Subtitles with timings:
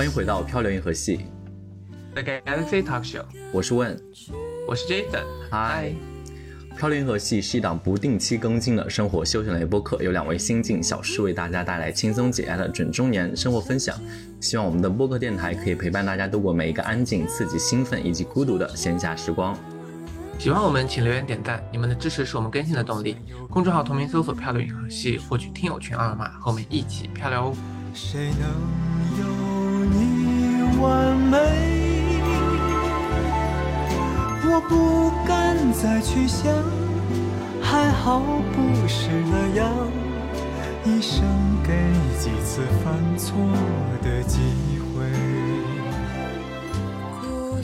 [0.00, 1.26] 欢迎回到漂流银河系
[2.14, 3.22] ，The Galaxy Talk Show，
[3.52, 4.00] 我是问，
[4.66, 5.92] 我是 Jason，嗨。
[6.74, 13.94] 漂流银河系是一档不定期更新的生活休闲类播客，由两位新晋小师为大家带来轻松解压的准中年生活分享。
[14.40, 19.54] 希望我们的播客电台可以陪伴大家度过每一个安静、刺激、兴奋以及孤独的闲暇时光。
[20.38, 23.18] 喜欢我们，请留言点赞，你们的支持是我们更新的动力。
[23.50, 27.56] 公众号同名搜索“漂流银河系”，获取听友群二维码，和我们一起漂流哦。
[27.92, 28.48] 谁能
[29.18, 29.39] 有
[29.90, 31.36] 你完美？
[34.52, 36.52] 我不敢再去想，
[37.62, 38.20] 还好
[38.52, 39.70] 不是那样。
[40.84, 41.22] 一生
[41.62, 41.72] 给
[42.18, 43.36] 几次犯错
[44.02, 44.40] 的机
[44.94, 45.49] 会。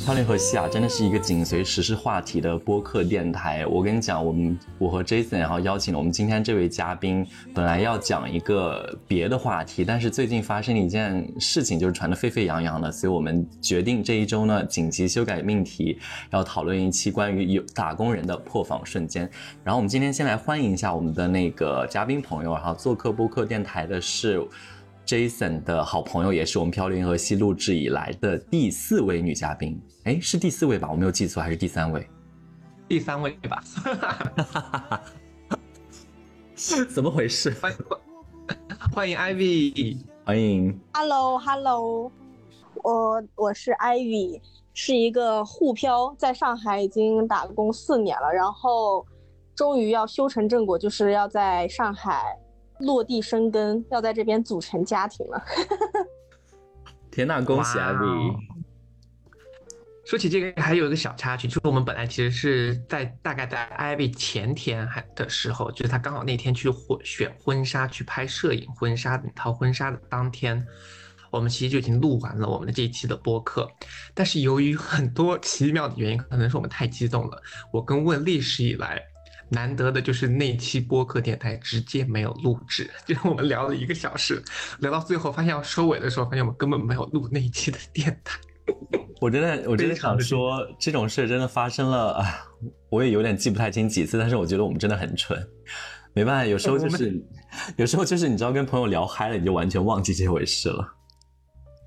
[0.07, 3.67] 漂流河西啊，真的是一个紧随时事话题的播客电台。
[3.67, 15.99] 我跟你讲，我们我和 Jason 然后邀请了我们今天这位嘉宾，本来要讲一个别的话题，但是最近发生了一件事情，就是传得沸沸扬扬的，所以我们决定这一周呢紧急修改命题，
[16.31, 19.29] 要讨论一期关于有打工人的破防瞬间。
[19.65, 24.41] 然后我们今天先来欢迎一下我们的那个嘉宾朋友，然后做客播客电台的是。
[25.07, 29.81] Jason 的好朋友，也是我们漂流银河系录制以来的第四位女嘉宾。
[30.03, 30.91] 哎，是第四位吧？
[30.91, 32.05] 我没有记错，还是第三位？
[32.89, 33.63] 第三位吧。
[36.89, 37.55] 怎么回事？
[37.61, 37.79] 欢迎
[38.93, 40.77] 欢迎 Ivy，欢迎。
[40.95, 42.11] Hello，Hello，
[42.83, 44.41] 我我是 Ivy，
[44.75, 49.07] 是一个沪漂，在上海已经打工四年了，然后
[49.55, 52.37] 终于要修成正果，就是要在上海。
[52.81, 55.43] 落地生根，要在这边组成家庭了。
[57.11, 58.07] 天呐，恭喜艾薇！
[60.05, 70.65] 说起这个，还有一个小插曲，就是我们本来其实是在大概在艾薇前天还的时候，就是她刚好那天去婚选婚纱去拍摄影婚纱那套婚纱的当天，
[71.31, 73.69] 我们其实就已经录完了我们的这一期的播客。
[74.15, 79.03] 但是由于很多奇妙的原因，可能是我们太激动了，我跟问历史以来。
[79.49, 84.43] 难得的就是那期播客电台直接没有录制， 就是我们聊了一个小时，
[84.81, 88.39] 聊到最后发现要收尾的时候，发现我们根本没有录那一期的电台。
[89.21, 92.25] 我真的，我真的想说，这种事真的发生了啊！
[92.91, 95.41] 我也有点记不太清几次，但是我觉得我们真的很蠢。
[96.13, 97.25] 没办法，有时候就是，
[97.77, 100.96] 有时候就是你知道，跟朋友聊嗨了，你就完全忘记这回事了。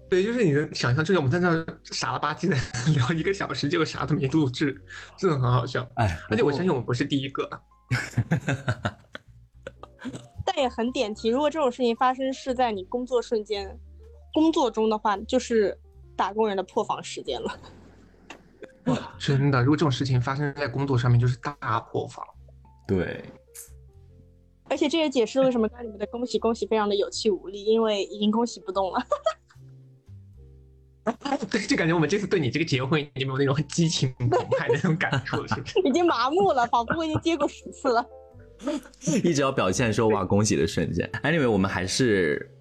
[0.10, 2.56] 对，就是你的想象，就是我们在那傻了吧唧的
[2.98, 4.82] 聊一个小时，结果啥都没录制，
[5.18, 5.88] 真的很好笑。
[5.96, 7.48] 哎，而且我相信我们不是第一个，
[10.44, 11.30] 但也很点题。
[11.30, 13.78] 如果这种事情发生是在你工作瞬间、
[14.34, 15.78] 工作中的话，就是
[16.16, 17.60] 打工人的破防时间了。
[18.86, 22.26] 哇，真的，如果这种事情发生在工作上面，就是大破防。
[22.88, 23.24] 对，
[24.70, 29.00] 而且这也解释了为什么刚你们的恭喜恭喜非常的有气无力，因为已经恭喜不动了。
[31.50, 35.80] 对，就感觉我们这次对你这个结婚已经没有那种很激情澎湃的那种感触了，是不是？
[35.88, 38.06] 已经麻木了，仿佛我已经接过十次了。
[39.24, 41.10] 一直要表现说哇恭喜的瞬间。
[41.24, 42.52] Anyway，我们还是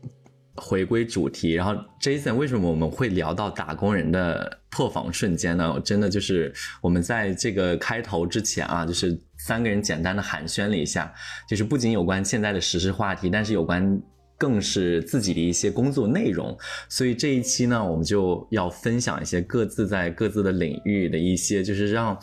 [0.55, 1.53] 回归主题。
[1.53, 5.81] 然后 Jason，为什么我们会聊到打工人的破防瞬间呢？
[5.85, 11.13] 真的就是我们在这个开头之前啊，就是三个人简单的寒暄了一下，
[11.49, 14.01] 就是不仅有关现在的时事话题，但是有关。
[14.39, 16.57] 更是自己的一些工作内容，
[16.89, 22.17] 所以这一期呢，我们就要分享一些各自在各自的领域的一些，就是让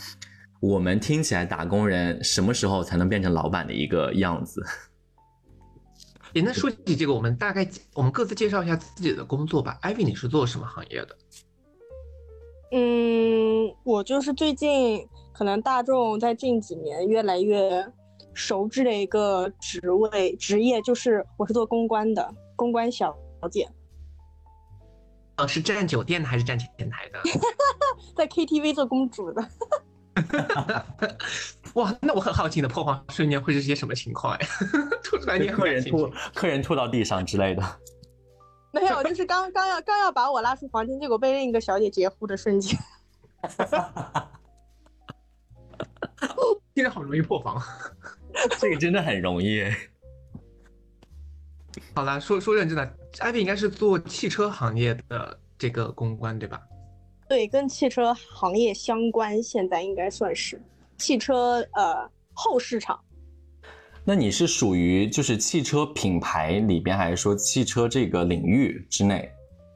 [0.61, 4.63] 我们听起来打工人什么时候才能变成老板的一个样子。
[6.31, 9.77] 也那说起这个，我们大概我们各自介绍一下自己的工作吧。
[9.81, 11.17] 艾薇，你是做什么行业的？
[12.71, 17.85] 嗯，我就是最近可能大众在近几年越来越。
[18.35, 23.17] 熟知的一个职位职业就是我是做公关的，公关小
[23.49, 23.67] 姐。
[25.37, 27.19] 哦，是站酒店的还是站前台的？
[28.15, 29.41] 在 KTV 做公主的。
[31.75, 34.47] 哇，那我很好奇你的破防瞬间会是些什么情况呀？
[35.03, 37.61] 吐出来你客人吐，客人吐到地上之类的。
[38.71, 42.77] 没有，就是刚刚要刚要把我拉出房间，结果被另一个小姐截胡的瞬间。
[46.75, 47.61] 现在好容易破防。
[48.59, 49.63] 这个真的很容易。
[51.93, 56.61] 好了，说说认真的，艾比应该是做汽车行业的这个公关，对吧？
[57.27, 60.61] 对，跟汽车行业相关，现在应该算是
[60.97, 62.99] 汽车呃后市场。
[64.03, 69.29] 那你是属于就是汽车品牌里边，还是说汽车这个领域之内？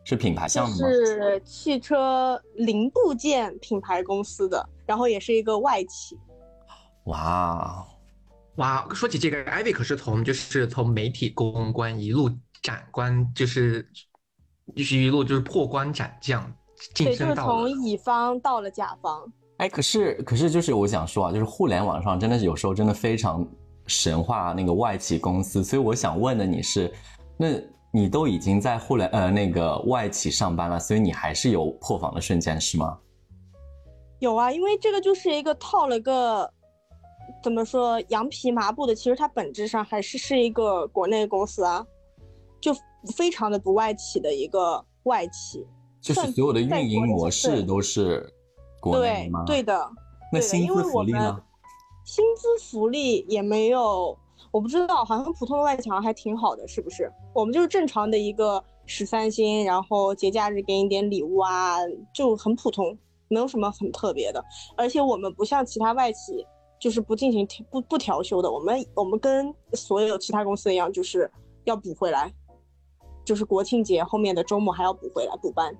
[0.05, 0.87] 是品牌项目吗？
[0.87, 6.17] 是汽车零部件品牌公司的，然后也是一个外企。
[7.05, 7.85] 哇。
[8.59, 12.29] 哇，说起这个，艾薇可是从就是从媒体公关一路
[12.61, 13.89] 斩关，就是
[14.75, 16.43] 就是一路就是破关斩将，
[16.93, 19.31] 晋对，就是升到从乙方到了甲方。
[19.59, 23.47] 哎，可是可是就是我想说啊，就是互联网上真的是有时候真的非常
[23.87, 26.93] 神话那个外企公司，所以我想问的你是，
[27.37, 27.47] 那
[27.93, 32.97] 你都已经在互联呃那个外企上班了，所以你还是有破防的瞬间是吗？
[34.19, 36.53] 有啊，因为这个就是一个套了个
[37.43, 41.85] 怎么说羊皮麻布的，其实它本质上还是是一个国内公司啊，
[42.61, 42.73] 就
[43.15, 45.65] 非常的不外企的一个外企。
[46.01, 48.25] 就是所有的运营模式都是
[48.79, 49.43] 国内对吗？
[49.45, 49.91] 对的，对的
[50.31, 51.43] 那薪资因为我们福利呢？
[52.05, 54.17] 薪资福利也没有，
[54.49, 57.11] 我不知道，好像普通的外企好像还挺好的，是不是？
[57.33, 61.77] 我们就是正常的一个十三薪，然后节假日给你点礼物啊，
[62.13, 62.97] 就很普通，
[63.27, 64.43] 没有什么很特别的。
[64.77, 66.45] 而且我们不像其他外企，
[66.79, 71.29] 就是不进行调不不调休的，我们我们跟所有其他公司一样，就是
[71.65, 72.33] 要补回来，
[73.25, 75.75] 就是国庆节后面的周末还要补回来补班。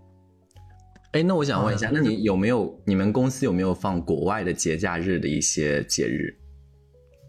[1.14, 6.38] 哎，那我想问一下，嗯那你有没有你们公司有没有放国外的节假日的一些节日？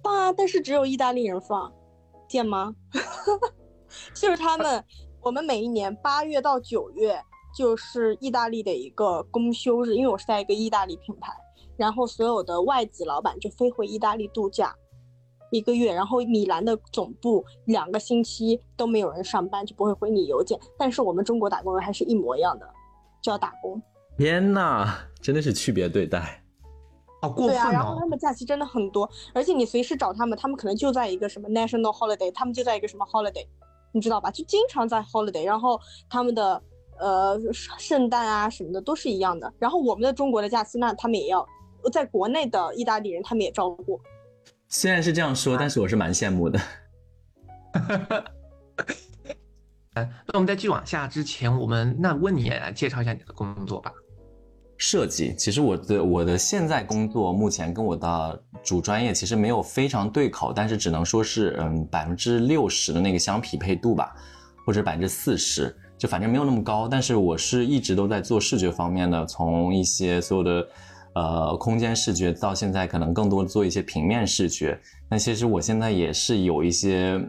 [0.02, 1.72] 放啊，但是只有意大利人放，
[2.28, 2.74] 见吗？
[4.14, 4.84] 就是他们，
[5.22, 7.18] 我们每一年八月到九月
[7.56, 11.32] 就是意大利的一个公休日，因为我是在一个意大利品牌，
[11.80, 14.76] 然后所有的外籍老板就飞回意大利度假
[15.50, 22.68] 一个月，然后米兰的总部两个星期都没有人上班，就不会回你邮件，但是我们中国打工人还是一模一样的，
[23.22, 23.80] 就要打工。
[24.18, 24.86] 天呐，
[25.22, 26.44] 真的是区别对待。
[27.22, 28.06] 好过对啊，然后他！
[28.06, 33.46] 们假期真的很多，而且你随时找他们，他们可能就在一个什么 national holiday，他们就在一个什么 holiday，
[33.92, 34.30] 你知道吧？
[34.30, 36.62] 就经常在 holiday，然后他们的
[36.98, 39.52] 呃圣诞啊什么的都是一样的。
[39.58, 41.46] 然后我们的中国的假期，那他们也要
[41.88, 44.00] 在国内的意大利人他们也照顾。
[44.68, 46.60] 虽然是这样说，但是我是蛮羡慕的。
[49.94, 53.92] 那我们在继续往下之前，我们那温你也来介绍一下你的工作吧。
[54.76, 64.14] 设计，其实我的我的现在工作目前跟我的主专业其实没有非常对口，但是只能说是嗯百分之六十的那个相匹配度吧，
[64.64, 66.88] 或者百分之四十，就反正没有那么高。
[66.88, 70.66] 但是我是一直都在做视觉方面的，从一些所有的
[71.14, 74.78] 呃空间视觉到现在可能更多做一些平面视觉。
[75.08, 77.20] 那其实我现在也是有一些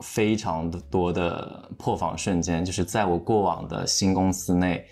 [0.00, 4.84] 非常多的破防瞬间，就是在我过往的新公司内。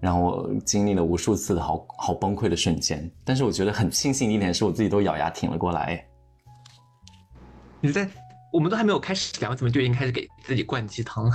[0.00, 6.06] 让我经历了无数次的好好崩溃的瞬间，但是我觉得很庆幸一点是我自己都咬牙挺了过来。
[7.80, 8.06] 你在
[8.52, 11.32] 我们都还没有开始聊，怎么就已经开始给自己灌鸡汤了？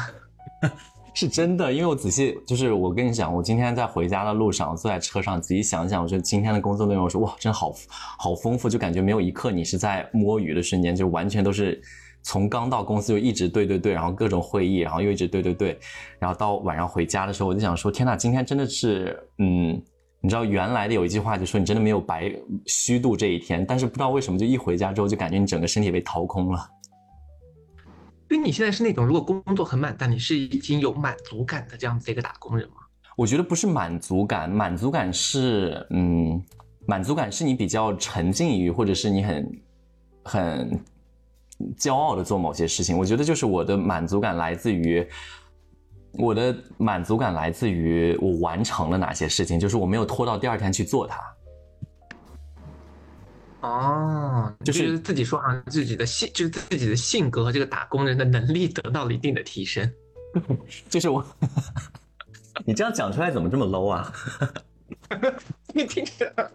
[1.14, 7.74] 是真的，因为我仔细就是我跟你讲，我今天在回家的路上，坐在车上仔细想想，我觉得今天的工作内容，我说哇，真好
[8.18, 11.82] 好丰富，就感觉没有一刻你是在摸鱼的瞬间，就完全都是
[12.24, 15.78] 从刚到公司就一直对对对，然后各种会议，然后又一直对对对，
[16.20, 19.82] 然后到晚上回家的时候，我就想说，天呐，今天真的是，嗯，
[20.22, 22.32] 你知道原来的有一句话就说你真的没有白
[22.66, 26.60] 虚度这一天，但是不知道为什么就一回家之后就感觉你整个身体被掏空了。
[28.30, 32.76] 因为你现在是那种如果工作很满，但你是已经有满足感的这样子的一个打工人吗？
[33.18, 36.42] 我觉得不是满足感，满足感是，嗯，
[36.86, 39.62] 满足感是你比较沉浸于，或者是你很
[40.24, 40.80] 很
[41.78, 42.98] 骄傲的做某些事情。
[42.98, 45.06] 我觉得就是我的满足感来自于，
[46.14, 51.20] 我的满足感来自于我完成了哪些事情，就是我没有拖到第二天去做它。
[53.62, 59.92] 哦，就是自己说好像自己的性，就是自己的性格和这个打工人的能力得到了一定的提升。
[60.90, 61.26] 就是我，
[62.66, 64.14] 你这样讲出来怎么这么 low 啊？
[65.74, 66.52] 你听着，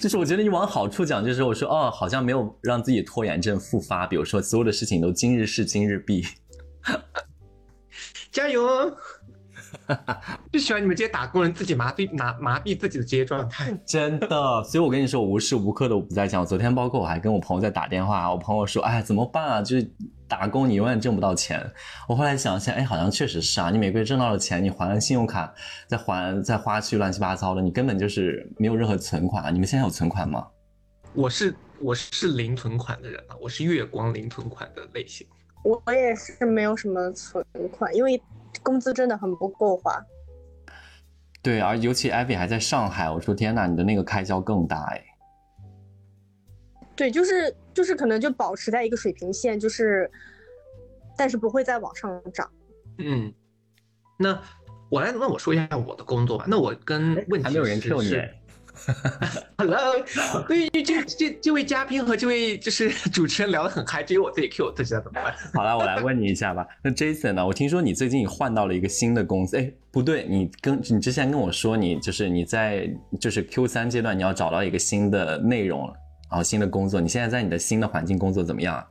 [0.00, 6.24] 就是我觉得你往好处讲，就是我说哦，好像没有让自己拖延症复发，比如说所有的事情都今日事今日毕。
[8.30, 8.62] 加油！
[9.88, 10.16] 哦！
[10.52, 13.72] 就喜欢你们这些打工人自己麻痹麻麻痹自己的职业状态。
[13.86, 16.44] 真的，所以我跟你说，我无时无刻都不在讲。
[16.44, 19.62] 昨天包括我还跟我朋友在打电话，我朋友说：“哎，怎么办啊？
[19.62, 19.90] 就是
[20.26, 21.64] 打工你永远挣不到钱。”
[22.08, 23.70] 我后来想一下，哎，好像确实是啊。
[23.70, 25.52] 你每个月挣到了钱，你还了信用卡，
[25.86, 29.50] 再还再花去乱七八糟的，你根本就是没有任何存款啊。
[29.50, 30.46] 你们现在有存款吗？
[31.14, 35.26] 我是我是零存款的人啊，我是月光零存款的类型。
[35.64, 38.20] 我我也是没有什么存款，因为
[38.68, 39.98] 工资真的很不够花。
[41.40, 45.02] 对，而尤其艾比还在上海，我说天呐，你的那个开销更大哎。
[46.94, 50.10] 对，就是就是可能就保持在一个水平线，就是，
[51.16, 52.46] 但是不会再往上涨。
[52.98, 53.32] 嗯，
[54.18, 54.38] 那
[54.90, 56.44] 我来，那我说一下我的工作吧。
[56.46, 58.10] 那我跟问题还没有人是 Q 你
[59.56, 59.94] Hello，
[60.46, 65.34] 对于这这这位嘉宾和这位就是主持人聊得很嗨，只有我自己 Q 我自己，怎么办？
[65.54, 66.66] 好了，我来问你一下吧。
[66.82, 67.46] 那 Jason 呢？
[67.46, 72.88] 我听说你最近换到了一个新的公司，哎，不对，你跟你之前跟我说，你就是你在
[73.20, 75.86] 就是 Q 三阶段你要找到一个新的内容，
[76.30, 77.00] 然后新的工作。
[77.00, 78.86] 你现在在你的新的环境工作怎么样？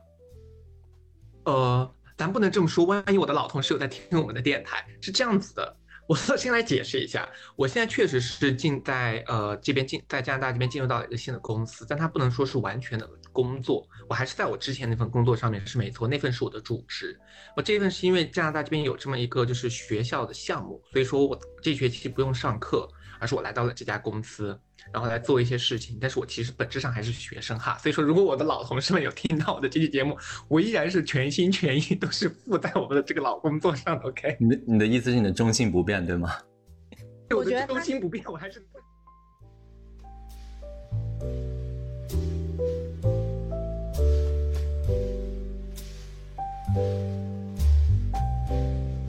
[1.44, 5.76] 呃，咱不能这么说，万一我的老同事有在听我们的电台，是这样子的。
[6.08, 17.14] 我先来解释一下，我现在确实是进在呃这边进在加拿大这边进入到了一个新的公司，但它不能说是完全的工作，我还是在我之前那份工作上面是没错，那份是我的主职。
[17.54, 24.58] 我这份是因为加拿大这边有这么一个就是学校的项目，所以说我这学期不用上课，而是我来到了这家公司。
[24.90, 30.16] 然后来做一些事情，但是我其实本质上还是学生哈，所以说如果我的老同事们有听到我的这期节目，
[30.48, 34.08] 我依然是全心全意都是附在我们的这个老工作上的。
[34.08, 36.30] OK，你的你的意思是你的中心不变对吗？
[37.36, 38.64] 我觉得中心不变，我还是。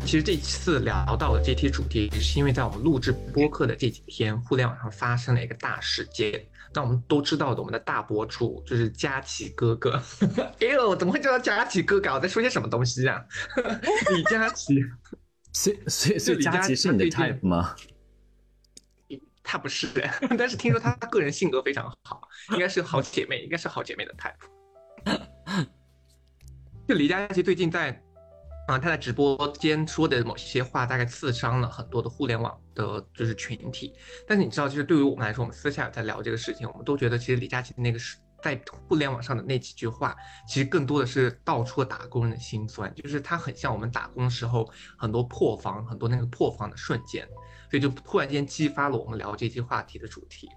[0.09, 6.43] 其实这次聊到的这期主题，是因为在我们录制播客的这几天，互联网上发生了一个大事件。
[6.73, 10.01] 那我们都知道的，我们的大博主就是佳琪哥哥。
[10.61, 12.09] 哎呦，怎么会叫他佳琪哥哥？
[12.15, 13.23] 我在说些什么东西啊？
[14.15, 14.83] 李佳琦，
[15.53, 17.75] 所以所以所以佳琪是你的 type 吗？
[19.43, 19.87] 他不是，
[20.39, 22.19] 但是听说他个人性格非常好，
[22.53, 25.19] 应该是好姐妹，应该是好姐妹的 type。
[26.87, 28.03] 就李佳琦最近在。
[28.69, 33.95] 啊，他在直播间说的某些话，大概刺伤了很多的互联网的，就是群体。
[34.27, 40.15] 但是你知道，就是对于我们来说，我们私下在聊这个事情，我们都觉得，其实李佳琦那个是在互联网上的那几句话，
[40.47, 47.27] 其实更多的是道出了打工人的心酸，就是他很像我们打工时候很多破防，很多那个破防的瞬间，
[47.71, 50.47] 所以就突然间激发了我们聊这期话题的主题。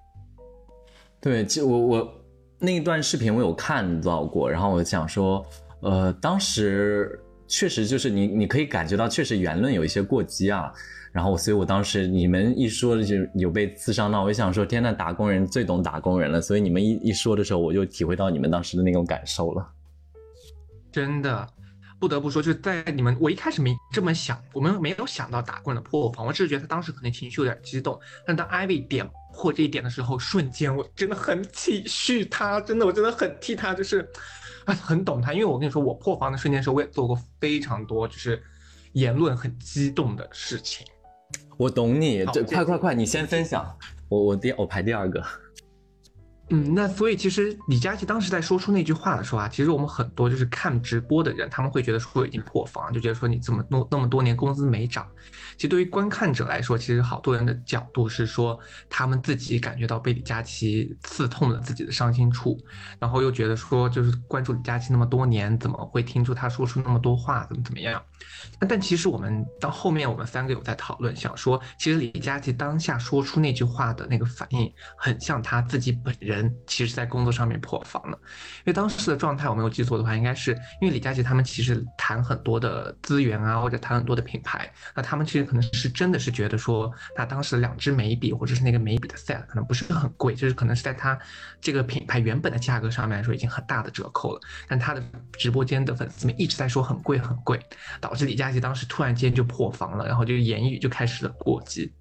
[1.19, 2.25] 对，就我我
[2.59, 5.43] 那一段视频我有看到过，然后我就想说，
[5.81, 7.19] 呃，当时。
[7.53, 10.73] 确实就是你，你可以感觉到确实言论有一些过激啊，
[11.13, 19.69] 然后所以我当时你们一说就有被刺伤到，我想说天呐，打工人最懂打工人了，所以你们一一说的时候，我就体会到你们当时的那种感受了。
[20.91, 21.47] 真的，
[22.03, 34.05] 不得不说，就在你们我一开始没这么想，我们没有想到打棍的破防，我只是觉得他当时可能情绪有点激动，但当艾薇点破这一点的时候，瞬间我真的很体恤他，真的我真的很替他，就是。
[34.65, 38.41] 啊，很懂他，因为我跟你说，我破防的瞬间时候，我也做过非常多，就是
[38.93, 40.87] 言论很激动的事情。
[41.57, 43.77] 我懂你，这快快快，你先分享，
[44.09, 45.21] 我我第我排第二个。
[46.55, 55.09] 嗯，那所以其实李佳琦当时在说出那句话的时候啊，其实我们很多就是看直播的人，他们会觉得说已经破防，就觉得说你怎么弄那么多年工资没涨。
[55.57, 58.59] 其实对于观看者来说，其实好多人的角度是说
[58.91, 62.59] 他们自己感觉到被李佳琦刺痛了自己的伤心处，
[62.99, 68.03] 然后又觉得说就是关注李佳琦那么多年，怎么会听出他说出那么多话，怎么怎么样？
[68.69, 76.42] 但其实我们到后面我们三个有在讨论，想说其实李佳琦当下说出那句话的那个反应，很像他自己本人。
[76.67, 78.19] 其实，在工作上面破防了，
[78.59, 91.19] 因为当时的状态，我没有记错的话，应该是因为李佳琦他们其实谈很多的资源啊，或者谈很多的品牌，那他们其实可能是真的是觉得说，那当时两支眉笔或者是那个眉笔的 set 可能不是很贵，就是可能是在他
[91.61, 97.61] 这个品牌原本的价格上面来说已经很大的折扣了，但他的直播间的粉丝们一直在说很贵很贵，
[98.01, 101.93] 导致李佳琦当时突然间就破防了，然后就言语就开始了过激。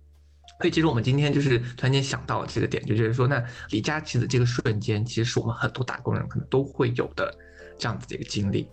[0.61, 7.35] 所以其实我们今天就是突然间想到了这个点，就觉得说，那李佳琦的这个瞬间，其实是我们很多打工人可能都会有的
[7.79, 8.67] 这样子的一个经历。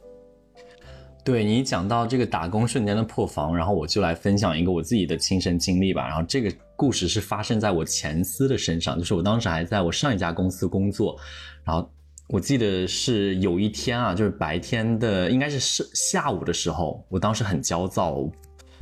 [1.24, 6.06] 对你讲到这个打工瞬间的破防，然后我就来分享一个我自己的亲身经历吧。
[6.06, 11.18] 然后这个故事是发生在我前司的身上，就是我当时还在我上一家公司工作，
[11.64, 11.90] 然后
[12.28, 18.30] 我记得是有一天啊，就是白天的，应该是是下午的时候，我当时很焦躁。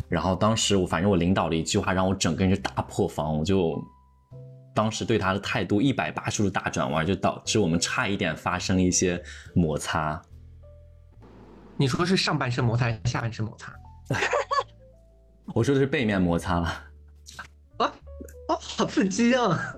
[0.08, 3.76] 然后当时我反正我领导的一句话让我整个人就大破防，我就
[4.74, 9.22] 当时对他的态度一百八十度大转弯，就导致我们差一点发生一些
[9.54, 10.20] 摩擦。
[11.76, 13.72] 你说是上半身摩擦还是下半身摩擦？
[15.54, 16.66] 我说的是背面摩擦了。
[17.78, 17.86] 啊
[18.48, 19.76] 啊，好刺激啊！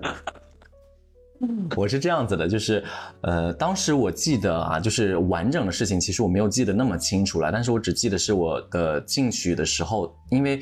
[1.75, 2.83] 我是这样子的，就是，
[3.21, 10.61] 呃，当时我记得啊，就是完整的事情，其实我没有记得那么清楚了，但是我只记得是我的进去的时候，因为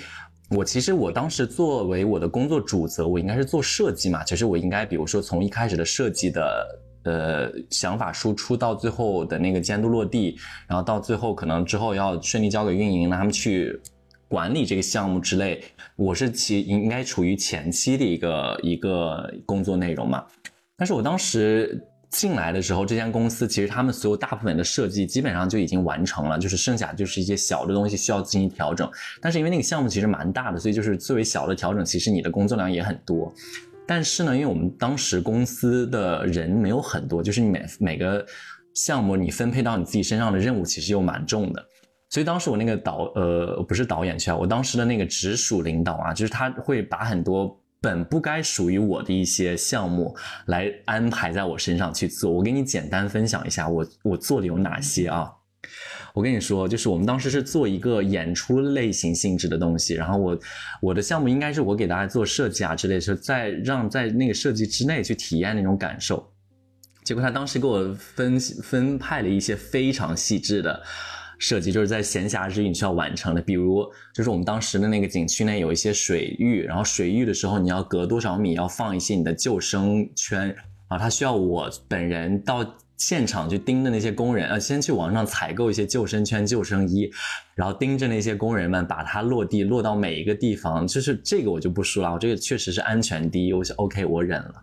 [0.52, 13.80] 我其实我当时作为我的工作主责，我应该是做设计嘛，其实我应该，比如说从一开始的设计的，呃，想法输出到最后的那个监督落地，然后到最后可能之后要顺利交给运营，让他们去。
[14.30, 15.64] 管理这个项目之类，
[15.96, 20.22] 我是其应该处于前期的一个一个工作内容嘛。
[20.78, 28.90] 但是我当时进来的时候，这间公司其实他们所有大部分的设计基本上就已经完成了，就是剩下就是一些小的东西需要进行调整。
[29.20, 33.34] 但是因为那个项目其实蛮大的，所以就是作为小的调整，其实你的工作量也很多。
[33.88, 38.26] 但是呢，因为我们当时公司的人没有很多，就是你每每个
[38.76, 41.66] 项目你分配到你自己身上的任务其实又蛮重的，
[42.10, 50.16] 所以当时我那个导呃不是导演去啊，我当时的那个直属领导啊，就是他会把很多本不该属于我的一些项目
[50.48, 52.32] 来安排在我身上去做。
[52.32, 55.32] 我给你简单分享一下我我做的有哪些啊。
[56.14, 60.40] 我跟你说，就是我们当时是做一个演出类型性质的东西，然后我
[60.82, 66.28] 我的项目应该是我给大家做设计啊之类，是在让在那个设计之内去体验那种感受。
[67.04, 70.82] 结果他当时给我分分派了一些非常细致的
[71.40, 80.56] 设计，就是在闲暇之余你需要完成的，比如就是我们当时的那个景区内有一些水域，然后水域的时候你要隔多少米要放一些你的救生圈，
[80.88, 82.76] 啊，他需要我本人到。
[83.00, 87.08] 现场去盯着那些工人，呃，先去网上采购一些救生圈、救生衣，
[87.54, 90.88] 然后盯着那些工人们把它落地，落到每一个地方。
[90.88, 94.54] 就是这个我就不说了，我这个确实是安全第一，我是 OK，我忍了。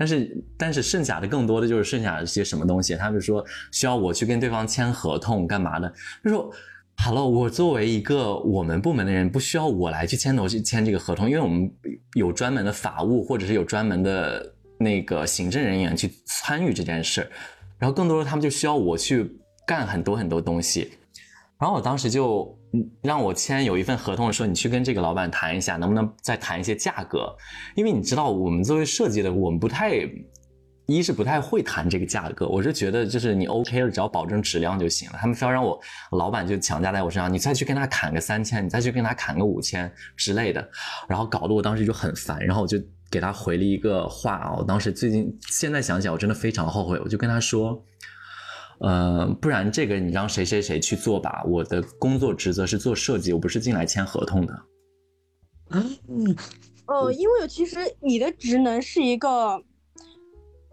[0.00, 5.92] 但是，但是剩下的更多的就是剩下的些什么东西，他们说需要我去跟对方签合同干嘛的？
[6.24, 6.50] 就说
[6.96, 11.70] 好了我作为一个我们部门的人，不需要我来去牵头去签这个合同，因为我们
[12.14, 17.28] 有专门的法务或者是有专门的那个行政人员去参与这件事。
[17.78, 20.92] 然后更多的他们就需要我去干很多很多东西，
[21.60, 22.58] 然后我当时就
[23.02, 27.32] 让我签有一份合同，说你去跟这个老板谈一下，能不能再谈一些价格，
[27.76, 29.92] 因为你知道我们作为设计的，我们不太，
[30.86, 35.18] 一是不太会谈这个价格，我是觉得就是你 OK 了，只要保证质量就行了。
[35.20, 35.78] 他们非要让我
[36.12, 40.66] 老板就强加在我身上，你再去跟他砍个三千，你再去跟他砍个五千之类的，
[41.08, 42.78] 然后搞得我当时就很烦，然后我就。
[43.12, 46.96] 给他回了一个话啊，我当时最近现在想起来，我真的非常后悔。
[47.02, 47.84] 我就跟他说，
[48.80, 51.42] 呃，不然这个你让谁谁谁去做吧。
[51.46, 54.62] 我的工作职责是做设计，我不是进来签合同的。
[55.70, 56.36] 嗯，
[56.86, 59.62] 呃，因为其实你的职能是一个，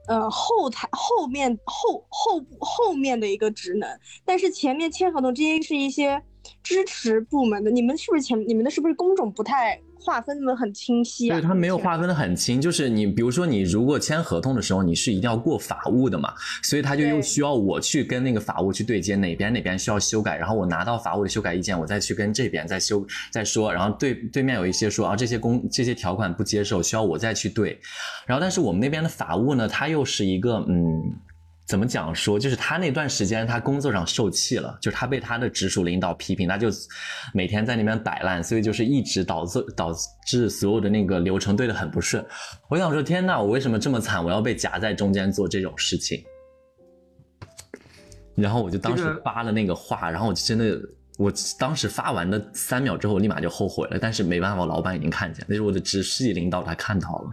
[0.07, 6.23] 呃，后台后面后后后面的一个职能，但是前面签合同这些是一些
[6.63, 7.69] 支持部门的。
[7.69, 9.81] 你们是不是前你们的是不是工种不太？
[10.07, 27.77] 划分的很清晰，对他没有划分的很清，就是你比如说你如果签合同的时候，你是一定要过法务的嘛，所以他就又需要我去跟那个法务去对接，哪边哪边需要修改，然后我拿到法务的修改意见，我再去跟这边再修再说，然后对对面有一些说啊这些工这些条款不接受，需要我再去对，
[28.25, 31.17] 然后但是我们那边的法务呢，他又是一个嗯。
[31.67, 32.39] 怎么讲说？
[32.39, 36.69] 就是他那段时间，他工作上受气了，就是他被他的直属领导批评，他就
[37.34, 39.91] 每天在那边摆烂，所以就是一直导致导
[40.25, 42.25] 致所有的那个流程对的很不顺。
[42.69, 44.23] 我想说，天呐，我为什么这么惨？
[44.23, 46.23] 我要被夹在中间做这种事情。
[48.34, 50.80] 然后我就当时发了那个话，然后我就真的，
[51.17, 53.99] 我当时发完的三秒之后，我立马就后悔了。
[53.99, 57.30] 但是没办法，老板已经看见，那是我的直系领导，他看到了。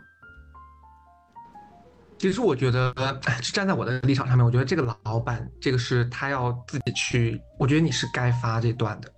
[2.24, 2.90] 其实我觉得，
[3.42, 7.38] 就站在我的立场上面，我觉得这个老板，这个是他要自己去。
[7.58, 9.12] 我觉得你是该发这段的，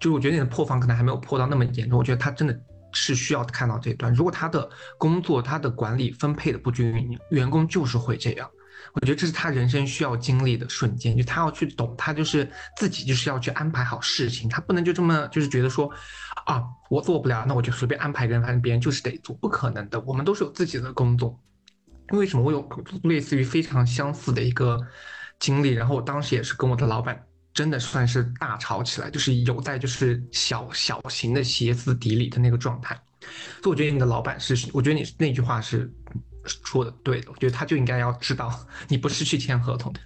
[0.00, 1.96] 就是我觉得你的破防可能还没有破到那么严重。
[1.96, 2.60] 我觉得他真的
[2.92, 4.12] 是需要看到这段。
[4.12, 4.68] 如果他的
[4.98, 8.50] 工作、他的管理分配的不均匀，员工就是会这样。
[8.94, 15.88] 我觉得这是他人生需要经历的瞬间，就他要去懂，他就是自己就是要去安排好事情，他不能就这么就是觉得说，
[16.46, 20.00] 啊，我做不了，那我就随便安排人，反正别人就是得做，不可能的。
[20.00, 21.38] 我们都是有自己的工作。
[22.10, 22.68] 为什么我有
[23.04, 24.78] 类似于非常相似的一个
[25.38, 25.70] 经历？
[25.70, 32.98] 然后我当时也是跟我的老板真的算是大吵起来，就是有在就是小小型的歇斯底里的那个状态。
[33.62, 35.92] 所以我觉得你的老板是，我觉得你那句话是
[36.64, 37.30] 说的对的。
[37.30, 40.00] 我觉得他就应该要知道 你不是去签合同的。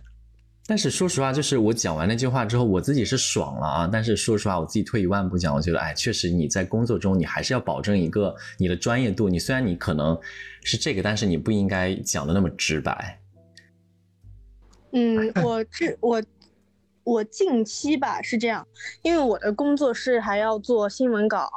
[0.73, 3.91] 但是说实话，就是我讲完那句话之后，我自己是爽了啊。
[3.93, 9.29] 但是说实话，我自己退一万步讲，我觉得，哎，确实你在工作中，你还是要保证一个你的专业度。
[9.29, 10.19] 你虽然你可能
[10.63, 13.21] 是这个，但是你不应该讲的那么直白。
[14.93, 16.23] 嗯，我这我
[17.05, 18.67] 我近期吧是这样，
[19.03, 21.51] 因为我的工作是还要做新闻稿，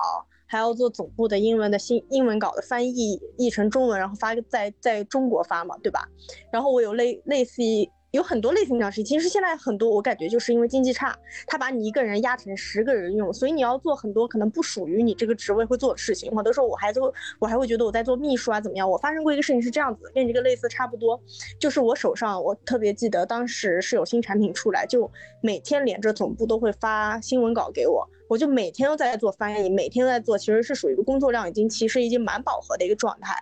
[0.46, 6.06] 还要做总部的英文的新英文稿的翻译译成中文，然后发在在中国发嘛，对吧？
[6.52, 7.90] 然后我有类类似于。
[8.16, 11.14] 有很多类型讲师，其实现在很多我感觉就是因为经济差，
[11.46, 16.34] 他把你一个人压成十个人用，所以你要做很多可能不属于你这个职位会做的事情。
[16.34, 18.90] 很多时候我还做，我还会觉得我在做秘书啊怎么样？
[18.90, 21.22] 我发生过一个事情是这样子，跟你这个类似差不多，
[21.60, 33.36] 就是我手上我特别记得当时是有新产品出来，就每天连着总部都会发新闻稿给我，我就每天都在做翻译，每天都在做，其实是属于一个工作量已经其实已经蛮饱和的一个状态。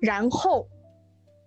[0.00, 0.66] 然后，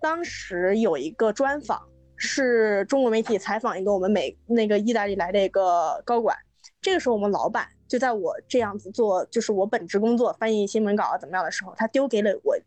[0.01, 1.85] 当时有一个专访，
[2.17, 6.37] 是中国媒体采访一个我们美那个意大利来的一个高管，
[6.81, 12.57] 这个时候我们老板就在我这样子做，就是我本职工作翻译新闻稿啊怎么样的时候，他丢给了我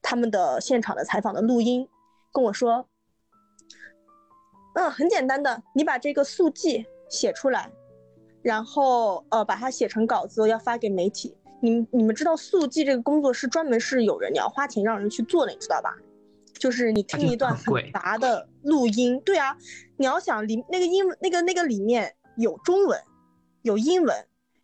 [0.00, 1.88] 他们的现场的采访的录音，
[2.32, 2.86] 跟我说。
[4.74, 7.70] 嗯，很简单的，你把这个速记写出来，
[8.40, 11.36] 然后呃把它写成稿子，要发给媒体。
[11.60, 15.94] 你你们知道速记这个工作是专门是有人你要花钱让人去做的，你知道吧？
[16.62, 19.56] 就是你听一段很杂的录音，对啊，
[19.96, 22.96] 你要想里那个英那个那个里面有中文，
[23.62, 24.14] 有英文，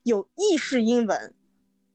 [0.05, 1.35] 有意式英文。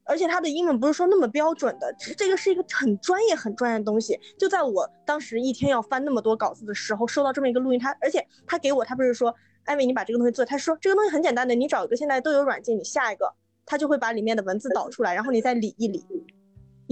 [0.03, 4.19] 而且他的英文不是说那么标准的，这个是一个很专业、很专业的东西。
[4.37, 13.33] 就在我当时一天要翻那么多稿子的时候，收到这么一个录音，他而且他给我，他不是说，艾薇，你把这个东西做，他说这个东西很简单的，你找一个现在都有软件，你下一个，
[13.65, 16.05] 他就会把里面的文字导出来，然后你再理一理，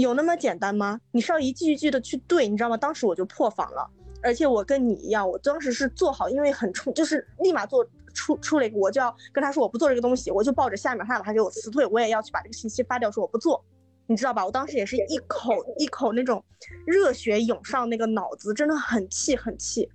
[0.02, 1.00] 有那么简单吗？
[1.12, 2.78] 你是要一句一句的去对，你知道吗？
[2.78, 3.90] 当时我就破防了，
[4.22, 7.86] 而且我跟你一样，我当时是做好，因为很冲，就是立马做。
[8.14, 13.64] 出出了一个，我就要跟他说我不做这个东西，我就抱着下一秒他把他给我辞退，我也要去把这个信息发掉，说我不做，
[14.06, 14.46] 你知道吧？
[14.46, 16.44] 我当时也是一口一口那种
[16.86, 19.90] 热血涌上那个脑子，真的很气很气。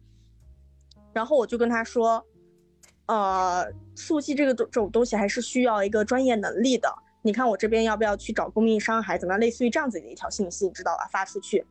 [1.13, 2.25] 然后我就跟他说，
[3.05, 6.89] 呃，速记这个这种东西还是需要一个专业能力的，
[7.27, 9.41] 你看我这边要不要去找供应商，还怎么样？
[9.41, 11.09] 类似于这样子的一条信息，你知道吧？
[11.11, 11.67] 发出去。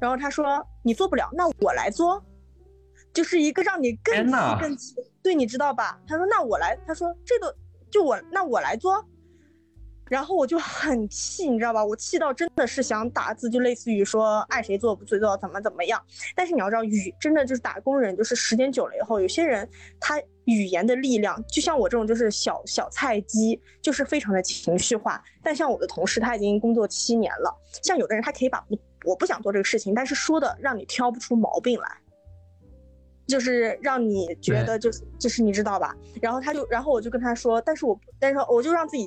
[0.00, 2.24] 然后他说你做不了，那我来做。
[3.12, 5.98] 就是一个让你更气更气，对，你知道吧？
[6.06, 7.52] 他说那我来，他说这个
[7.90, 9.02] 就我那我来做，
[10.08, 11.82] 然后我就很气，你知道吧？
[11.82, 16.00] 我气到真的是想打字，就类似于说爱谁做不做做怎么怎么样。
[16.36, 25.22] 但是你要知道语真的就是打工人，就是时间久了以后，有些人他语言的力量，就像我这种就是小小菜鸡，就是非常的情绪化。
[25.42, 28.66] 但像我的同事他已经工作七年了，像有的人他可以把
[29.04, 31.88] 我不想做这个事情，但是说的让你挑不出毛病来。
[33.26, 39.06] 就是让你觉得就是就是你知道吧，然后他就然后我就跟他说，但是我但是我就让自己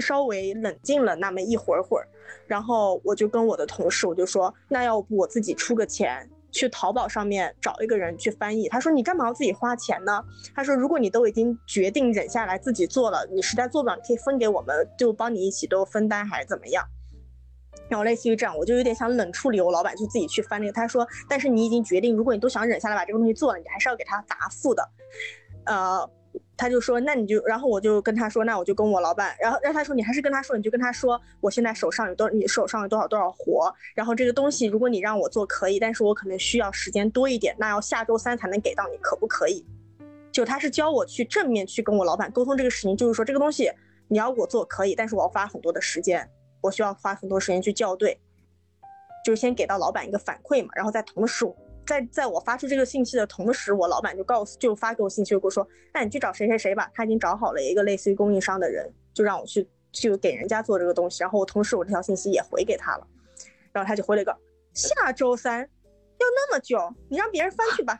[0.00, 2.08] 稍微冷静了那么一会儿会儿，
[2.48, 8.68] 然后我就跟我的同事我就说，那要不我自己出个钱去淘宝上面找一个人去翻译。
[8.68, 10.22] 他说你干嘛要自己花钱呢？
[10.54, 16.84] 他说如果你都已经决定忍下来自己做了，你实在做不了，你可以分给我们，就帮你一起都分担还是怎么样？
[17.88, 20.72] 然后类似于这样，我就有点想冷处理我老板，就自己去翻那个。
[20.72, 24.86] 他说，但是你已经决定，如果你都想忍下来把这个东西做了，你还是要给他答复的。
[25.64, 26.10] 呃，
[26.58, 39.64] 他就说，那你就，然后我就跟他说，那我就跟我老板，然后让他说，你还是跟他说，你就跟他说，我现在手上有多，你手上有多少多少活，然后这个东西如果你让我做可以，但是我可能需要时间多一点，那要下周三才能给到你，可不可以？
[40.32, 43.70] 就他是教我去正面去跟我老板沟通这个事情，就是说这个东西
[44.08, 46.28] 你要我做可以，但是我要花很多的时间。
[46.60, 48.20] 我需要花很多时间去校对，
[49.24, 51.46] 就是先给到老板一个反馈嘛，然后再同时，
[51.88, 63.06] 在在我发出这个信息的同时，我老板就告诉就发给我信息，就跟我说，那你去找谁谁谁吧，他已经找好了一个类似于供应商的人，就让我去去给人家做这个东西，然后我同时我这条信息也回给他了，
[63.72, 64.36] 然后他就回了一个
[64.74, 65.66] 下周三，要
[66.18, 67.98] 那么久，你让别人翻去吧，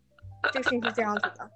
[0.52, 1.50] 这个事情是这样子的，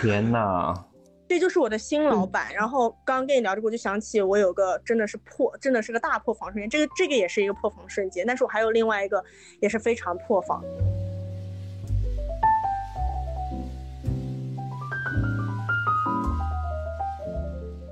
[0.00, 0.84] 天呐！
[1.28, 6.70] 这就是我的新老板，然后刚刚跟你聊这个，我就想起我有个真的是破，真的是个大破防瞬间。
[6.70, 9.22] 这个这个也是一个破防瞬间，但是我还有另外一个
[9.60, 10.62] 也是非常破防。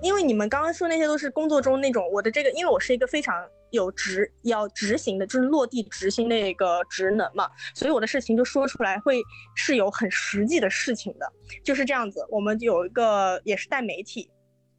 [0.01, 3.35] 因为你们刚刚说那些都是工作中那种我的这个，因为我是一个非常
[3.75, 9.21] 有执要执行的，就是落地执行的一个职能嘛，所以我的事情就说出来会
[9.55, 11.31] 是有很实际的事情的，
[11.63, 12.27] 就是这样子。
[12.31, 14.31] 我们有一个也是带媒体，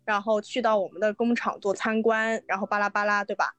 [0.03, 3.53] 然后去到我们的工厂做参观，然后巴拉巴拉，对吧？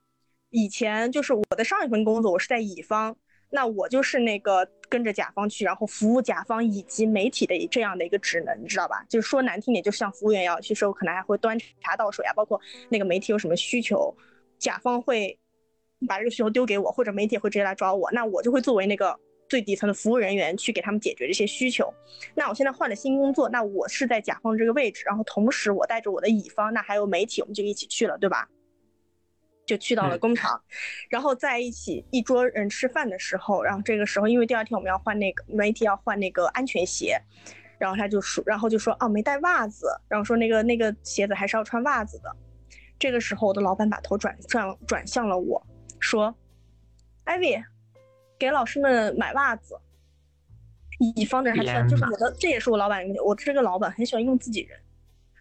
[0.50, 3.16] 以前就是我的上一份工作，我是在乙方。
[3.48, 9.04] 那我就是那个跟着甲方去，然后服务甲方以及媒体的这样的一个职能，你知道吧？
[9.08, 14.12] 就是说难听点，就像服务员一样，其实我可能还会端茶倒水啊，包括那个媒体有什么需求，
[14.58, 15.38] 甲方会
[16.08, 21.92] 把这个需求丢给我，或者媒体会直接来找我，那我就会作为那个最底层的服务人员去给他们解决这些需求。
[22.34, 28.48] 那我现在换了新工作，那我是在甲方这个位置，然后同时我带着我的乙方，那还有媒体，我们就一起去了，对吧？
[29.64, 30.62] 就去到了工厂，
[31.08, 37.20] 然后在一起一桌人吃饭的时候，然后这个时候因为第二天我们要换那个媒体要换那个安全鞋，
[37.76, 42.36] 然后他就说，然后就说哦没带袜子，然后说那个那个鞋子还是要穿袜子的。
[42.98, 45.64] 这个时候我的老板把头转转转向了我，
[46.00, 46.34] 说，
[47.24, 47.62] 艾薇，
[48.38, 49.78] 给老师们买袜子。
[51.14, 54.80] 乙方的人还喜欢，就是我的，这也是我老板，我这个老板很喜欢用自己人。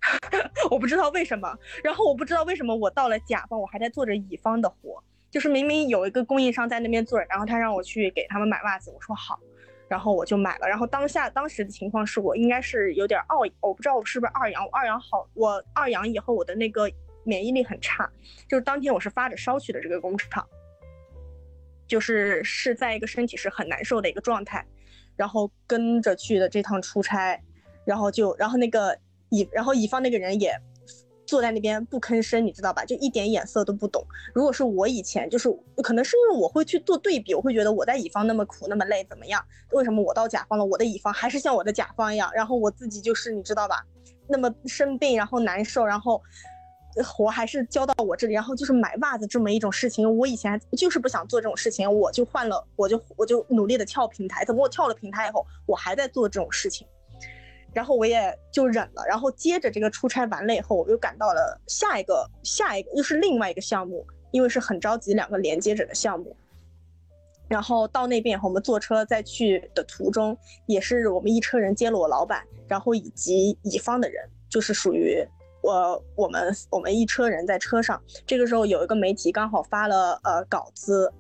[0.69, 1.57] 我不知道为什么。
[1.81, 9.39] 然后我不知道为什么我到了甲方，我还在做着乙方的活，就是明明有一个供应商在那边做，然后他让我去给他们买袜子，我说好，
[9.87, 10.67] 然后我就买了。
[10.67, 16.91] 然后当下当时的情况是我应该是有点二，我不知道我是不是二阳，我二阳好，我二阳以后我的那个
[17.25, 18.09] 免疫力很差，
[18.47, 20.47] 就是当天我是发着烧去的这个工厂，
[21.85, 24.65] 就是是在一个身体是很难受的一个状态，
[25.17, 27.41] 然后跟着去的这趟出差。
[27.85, 28.97] 然后就，然后那个
[29.29, 30.51] 乙，然后乙方那个人也
[31.27, 32.83] 坐在那边不吭声，你知道吧？
[32.83, 34.03] 就一点眼色都不懂。
[34.33, 35.47] 如果是我以前，就是
[35.83, 39.39] 可能是因为我会去做对比，我会觉得我在乙方那么苦那么累，怎么样？
[39.69, 42.31] 为什么我到甲方了，我的乙方还是像我的甲方一样？
[42.33, 43.85] 然后我自己就是你知道吧？
[44.27, 46.19] 那么生病，然后难受，然后
[47.03, 54.45] 活还是交到我这里，然后就是买袜子这么一种事情，我以前就是不想做这种事情，我就换了，我就我就努力的跳平台。
[54.45, 56.87] 怎么我跳了平台以后，我还在做这种事情？
[57.73, 66.33] 然后我也就忍了，然后接着这个出差完了以后，我又赶到了下一个下一个又是另外一个项目，因为是很着急两个连接着的项目。
[67.49, 75.23] 然后到那边以后，我们坐车再去的途中，也是我们一车人接了我老板，然后以及乙方的人，就是属于
[75.65, 77.99] 我我们我们一车人在车上。
[78.25, 81.11] 这个时候有一个媒体刚好发了呃稿子，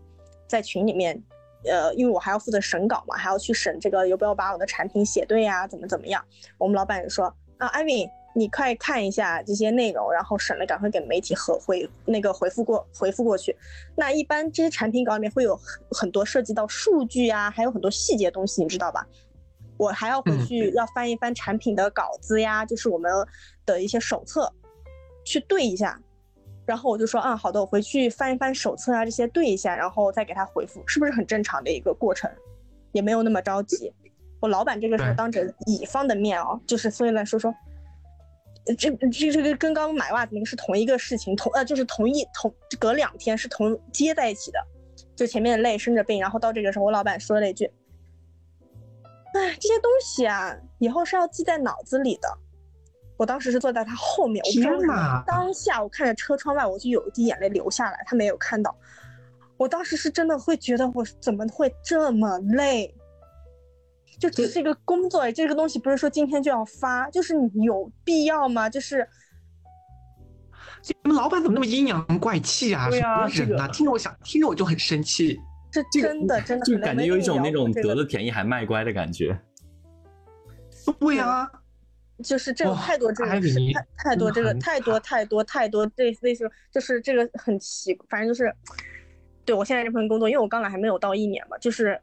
[0.47, 1.21] 在群里面。
[1.67, 6.23] 呃，因为我还要负责审稿嘛，还要去审这个有没有把我的产品写对呀，怎么怎么样？
[6.59, 7.25] 我们老板就说
[7.57, 13.57] 啊，艾米，你快看一下这些内容，然后审了赶快给媒体和回那个回复过回复过去。
[13.95, 19.03] 那一般这些产品稿里面会有很很多涉及到数据啊，还有很多细节东西，你知道吧？
[19.77, 23.11] 我还要回去要翻一翻产品的稿子呀，就是我们
[23.65, 24.51] 的一些手册，
[25.23, 25.99] 去对一下。
[26.65, 32.31] 然后我就说，啊，好的，我回去翻一翻手册啊，这些对一下，然后再给他回复，是不是很正常的一个过程？
[32.91, 33.93] 也没有那么着急。
[34.39, 37.53] 我老板这个时候当着乙方的面哦，就是所以来说说，
[38.77, 44.59] 这这这个跟刚刚买袜子那个是同一个事情，同呃就是同一同隔两天是同接在一起的，
[45.15, 47.69] 就前面累生着病，然后到这个时候我老板说了一句，
[49.35, 52.27] 哎，这些东西啊，以后是要记在脑子里的。
[53.17, 55.23] 我当时是坐在他后面，我天哪！
[55.27, 58.03] 当下我看着车窗外，我就有一滴眼泪流下来。
[58.05, 58.75] 他没有看到，
[59.57, 62.93] 我当时是真的会觉得我怎么会这么累？
[64.19, 68.69] 就只是一个工作，这个东西不是说今天就要发，就是你有必要吗？
[68.69, 69.07] 就是
[71.03, 72.89] 你们老板怎么那么阴阳怪气啊？
[72.89, 73.67] 什么人啊？
[73.69, 75.37] 听着我想，听着我就很生气。
[75.91, 79.39] 这真的真的，就感觉有一种那种得了便宜还卖乖的感觉。
[80.99, 81.49] 对啊。
[82.23, 88.55] 就是这种太多这种事，太太多这个太多太多太多这类似，就是这个很奇，反正就是，
[89.43, 91.99] 对我现在这份工作，因为我刚来还没有到一年嘛，就是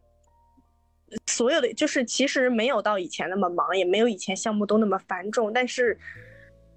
[1.28, 5.98] 所有的就是其实没有到以前那么忙，也没有以前项目都那么繁重，但是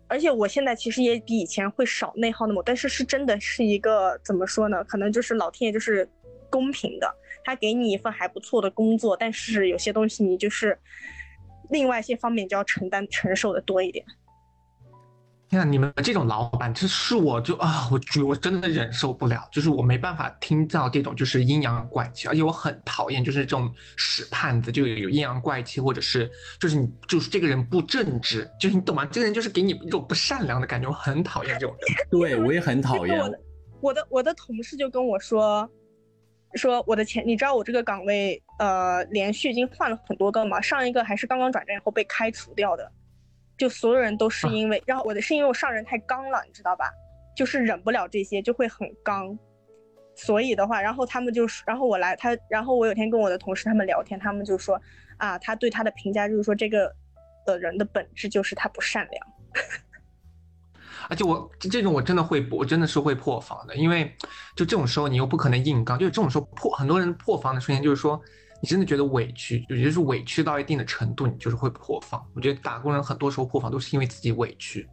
[0.08, 4.82] 而且我现在其实也比以前会少内耗那么，但是是真的是一个怎么说呢？
[4.86, 6.08] 可能就是老天爷就是
[6.50, 10.80] 公平的，他给你一份还不错的工作，但是有些东西你就是。
[11.72, 14.06] 另外一些方面就要承担承受的多一点。
[15.50, 26.30] 天啊，你们这种老板，这是我就啊，我觉我真的忍受不了，就是我没办法听到这种就是阴阳怪气，而且我很讨厌就是这种屎胖子，就有阴阳怪气，或者是
[26.60, 29.04] 就是你就是这个人不正直，就是你懂吗？
[29.06, 31.98] 这个人就是给你一种不善良的感觉，我很讨厌这种人。
[32.12, 33.20] 对，我也很讨厌。
[33.20, 33.40] 我的
[33.82, 35.68] 我的我的同事就跟我说。
[36.56, 42.92] 说我的前，你知道我这个岗位，呃，连续已经换了很多个嘛，上一个还是刚刚转正以后被开除掉的，
[43.58, 46.92] 就所有人都是因为，然后我的是因为我上人太刚了，你知道吧？
[47.36, 49.38] 就是忍不了这些，就会很刚，
[50.16, 54.82] 所以的话，然后他们就，然后我来他，然后我有天跟我的同事他们聊天，他们就说，
[55.18, 56.90] 啊，他对他的评价就是说这个
[57.46, 59.28] 的人的本质就是他不善良。
[61.10, 64.12] 而且我这种我真的会，我真的是会破防的，因为
[64.56, 68.20] 就这种时候你又不可能硬刚，就是这种时候破很多人破防的瞬间，就是说
[68.62, 72.20] 你真的觉得委屈，也就是委屈到一定的程度，你就是会破防。
[72.34, 74.88] 我觉得打工人很多时候破防都是因为自己委屈，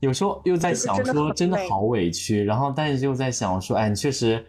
[0.00, 4.44] 有时候又在想说真的好委屈，然后但是又在想说，哎，你确实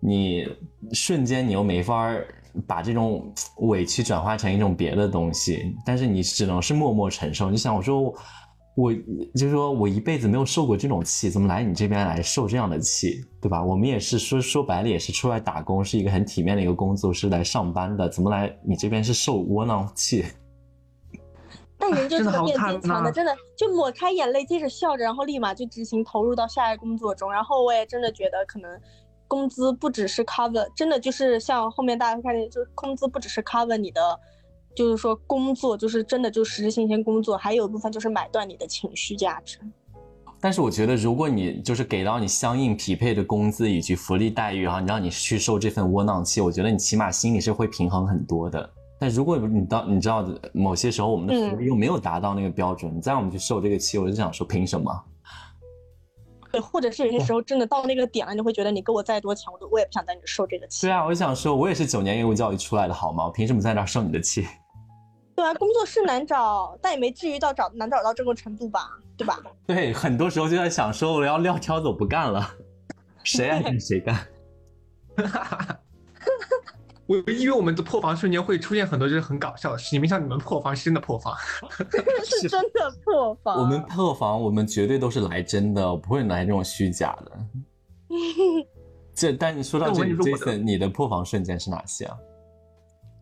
[0.00, 0.46] 你
[0.92, 2.14] 瞬间你又没法
[2.66, 7.50] 把这种委屈转化成一种别的东西，但是你只能是默默承受。
[7.50, 8.14] 你想我说。
[8.80, 8.94] 我
[9.34, 13.62] 就是说，我一辈子没有受过这种气，怎么来你这边来受这样的气，对吧？
[13.62, 20.24] 我们也是说说白了，也是出来打工，是一个很体面的一个工作，是来上班的，怎么来你这边是受窝囊气？
[21.76, 27.30] 但人就是变坚强的，真的就抹开眼泪，接着笑着，然后立马就执行投入到下一个工作中。
[27.30, 28.80] 然后我也真的觉得，可能
[29.28, 34.00] 工资不只是 cover，真的就是像后面大家看见，就是工资不只是 cover 你的。
[34.74, 39.58] 就是说工作就是真的就实质性先工作，还有一部分就是买断你的情绪价值。
[40.40, 48.70] 但是我觉得，如果你就是给到你相应匹配的工资以及福利待遇，然后你让你去受这份窝囊气，我觉得你起码心里是会平衡很多的。
[48.98, 54.90] 但如果你到你知道某些时候我们的福利又没有达到那个标准，你再让我们去受这个气，我就想说凭什么？
[56.52, 60.86] 对，或者是有些时候真的到那个点了，你会觉得你给我再多钱，我都我也不想在你受这个气。
[60.86, 63.26] 对啊，我想说，我也是九年义务教育出来的，好吗？
[63.26, 64.46] 我凭什么在那受你的气？
[65.40, 68.90] 对啊，工作是难找，但也没至于到找难找到这个程度吧？
[69.16, 69.40] 对吧？
[69.66, 72.46] 对，很多时候就在想说，我要撂挑子，我不干了，
[73.24, 74.18] 谁爱干谁干。
[77.06, 81.34] 我以为我们的破防瞬间会出现很多就是很搞笑的事情，没想到你们破防是真的破防，
[82.22, 83.62] 是真的破防。
[83.62, 87.32] 我们破防，我们绝对都是来真的，不会来这种虚假的。
[89.16, 92.18] 这，但你说到这，Jason，你的破防瞬间是哪些啊？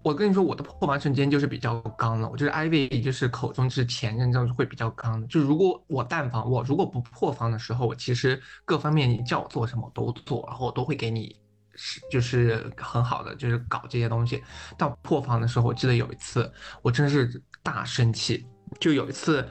[0.03, 2.29] 我跟你说，我的破防瞬间就是比较刚的。
[2.29, 5.27] 我就是 Ivy 就是口中是前任，这样会比较刚的。
[5.27, 11.37] 就如果我但凡我如果不破防的时候，我其实各方面你叫我做什么我都做，然后我都会给你。
[11.81, 14.43] 是，就是很好的，就是搞这些东西。
[14.77, 16.51] 到破防的时候，我记得有一次，
[16.83, 18.45] 我真是大生气。
[18.81, 19.47] 就有一次，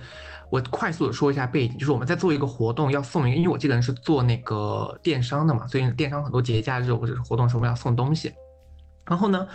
[0.52, 8.34] 我快速的说一下背景，就是我们在做一个活动，要送一个，因为我这个人是做那个电商的嘛，所以电商很多节假日或者是活动时候，要送东西。
[9.08, 9.48] 然后呢，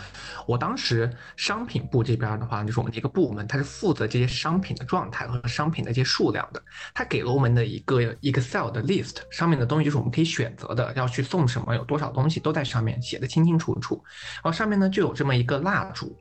[0.47, 6.63] 我当时商品部这边的话，就是我们的一个部门，它是负责这些商品的状态和商品的一些数量的。
[6.95, 14.03] 它给了我们的一个 Excel 的 list，上面的东西就是我们可以选择的，要去送什么，有多少东西都在上面写的清清楚楚。
[14.37, 16.17] 然后上面呢就有这么一个蜡烛，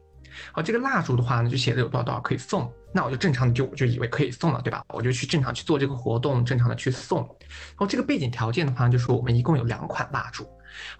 [0.47, 4.83] 然后，这个蜡烛的话呢就写的有多少多少可以送，那我就正常的就就以为可以送了，对吧？
[4.89, 7.19] 我就去正常去做这个活动，正常的去送。
[7.19, 10.43] 然后这个背景条件的话，就是我们一共有两款蜡烛，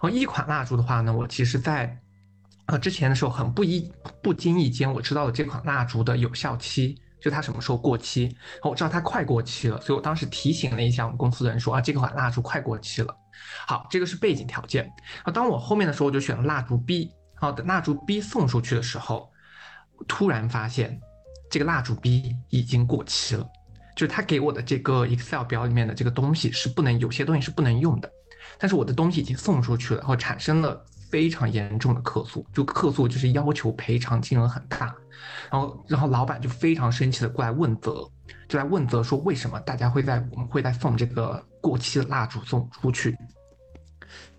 [0.00, 1.98] 后一款蜡烛的话呢，我其实在。
[2.72, 8.24] 啊，之前的时候很不一不经意间，我知道了这款蜡烛的有效期，就它什么时候过期。
[8.24, 13.14] 然后我知道它快过期了，所以我当时提醒了一下我们公司的人说啊，这款蜡烛快过期了。
[13.66, 14.90] 好，这个是背景条件。
[15.22, 17.12] 啊，当我后面的时候我就选了蜡烛 B。
[17.34, 19.30] 好，等蜡烛 B 送出去的时候，
[20.08, 20.98] 突然发现
[21.50, 23.46] 这个蜡烛 B 已经过期了，
[23.94, 28.10] 就是他给我的这个 Excel 表里面的这个东西是不能，有些东西是不能用的。
[28.58, 30.82] 但是我的东西已经送出去了，然后产生了。
[31.12, 34.86] 非常严重的客诉，就客诉就是要求赔偿金额很大，
[35.50, 38.10] 然后然后老板就非常生气的过来问责，
[38.48, 43.14] 就来问责说为什么大家会在我们会在送这个过期的蜡烛送出去，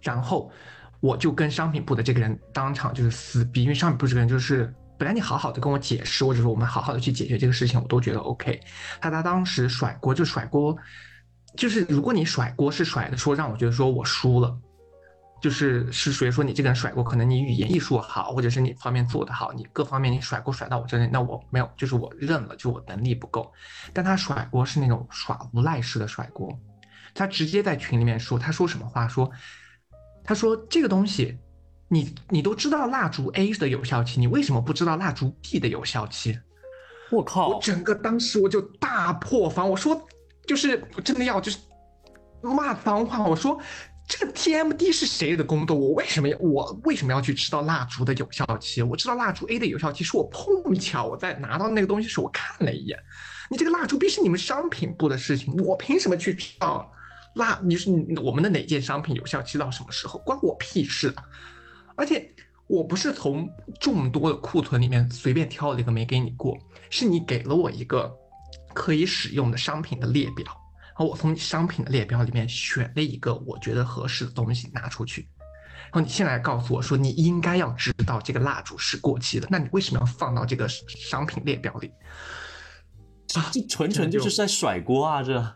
[0.02, 0.52] 然后
[1.00, 8.60] 我就跟商品部的这个人当场就是撕逼，因为商品部这个人就是本来你好好的跟我解释，或者说我们好好的去解决这个事情，我都觉得 OK，
[9.00, 10.76] 他他当时甩锅就甩锅，
[11.56, 14.58] 就是如果你甩锅是甩的说让我觉得说我输了。
[15.44, 23.52] 就是是属于说你这个人甩锅，可能你语言艺术好，或者是你方面做得好，你各方面你甩锅甩到我这里，那我没有，就是我认了，就我能力不够。
[23.92, 26.58] 但他甩锅是那种耍无赖式的甩锅，
[27.14, 29.06] 他直接在群里面说，他说什么话？
[29.06, 29.30] 说，
[30.24, 31.38] 他说这个东西，
[31.90, 36.40] 你你都知道蜡烛 A 的有效期，你为什么不知道蜡烛 B 的有效期？
[37.12, 37.50] 我靠！
[37.50, 40.08] 我整个当时我就大破防，我说
[40.48, 41.58] 就是真的要就是
[42.42, 43.60] 骂脏话，我说。
[44.08, 45.76] 这个 TMD 是谁的工作？
[45.76, 48.82] 我为什么要我为什么要去知道蜡烛的有效期？
[48.82, 53.00] 我知道蜡烛 A 的有效期是我碰巧我在拿到那个东西时我看了一眼。
[53.50, 56.92] 你这个蜡烛 B 是你们商品部的事情，我凭什么去知道
[57.36, 57.60] 蜡？
[57.64, 57.90] 你是
[58.22, 60.20] 我们的哪件商品有效期到什么时候？
[60.20, 61.14] 关我屁事！
[61.96, 62.30] 而且
[62.68, 66.58] 我不是从众多的库存里面随便挑了一个没给你过，
[66.90, 68.12] 是你给了我一个
[68.74, 70.46] 可以使用的商品的列表。
[70.96, 75.28] 然后我从商品的列表里面选了一个我觉得合适的东西拿出去，
[75.86, 81.92] 然后你现在告诉我说你应该要知道这个蜡烛是过期的，那你为什么要放到这个商品列表里？
[83.36, 85.24] 啊，这纯纯就是在甩锅啊！
[85.24, 85.56] 这，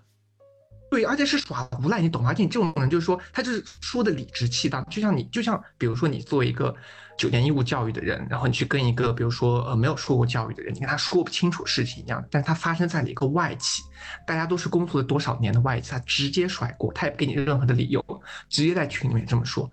[0.90, 2.30] 对，而且是耍无赖，你懂吗？
[2.30, 6.76] 而且你这种人就是说他就是说的理直气壮，就像你就像比如说你作为一个。
[7.18, 13.82] 九年义务教育的人，然后你去跟一个比如说呃没有受过教育的人，你跟他说不清楚事情一样，但是他发生在了一个外企，
[14.26, 18.04] 大家都是工作了多少年的外企，他直接甩锅，他也不给你任何的理由，
[18.50, 19.70] 直接在群里面这么说，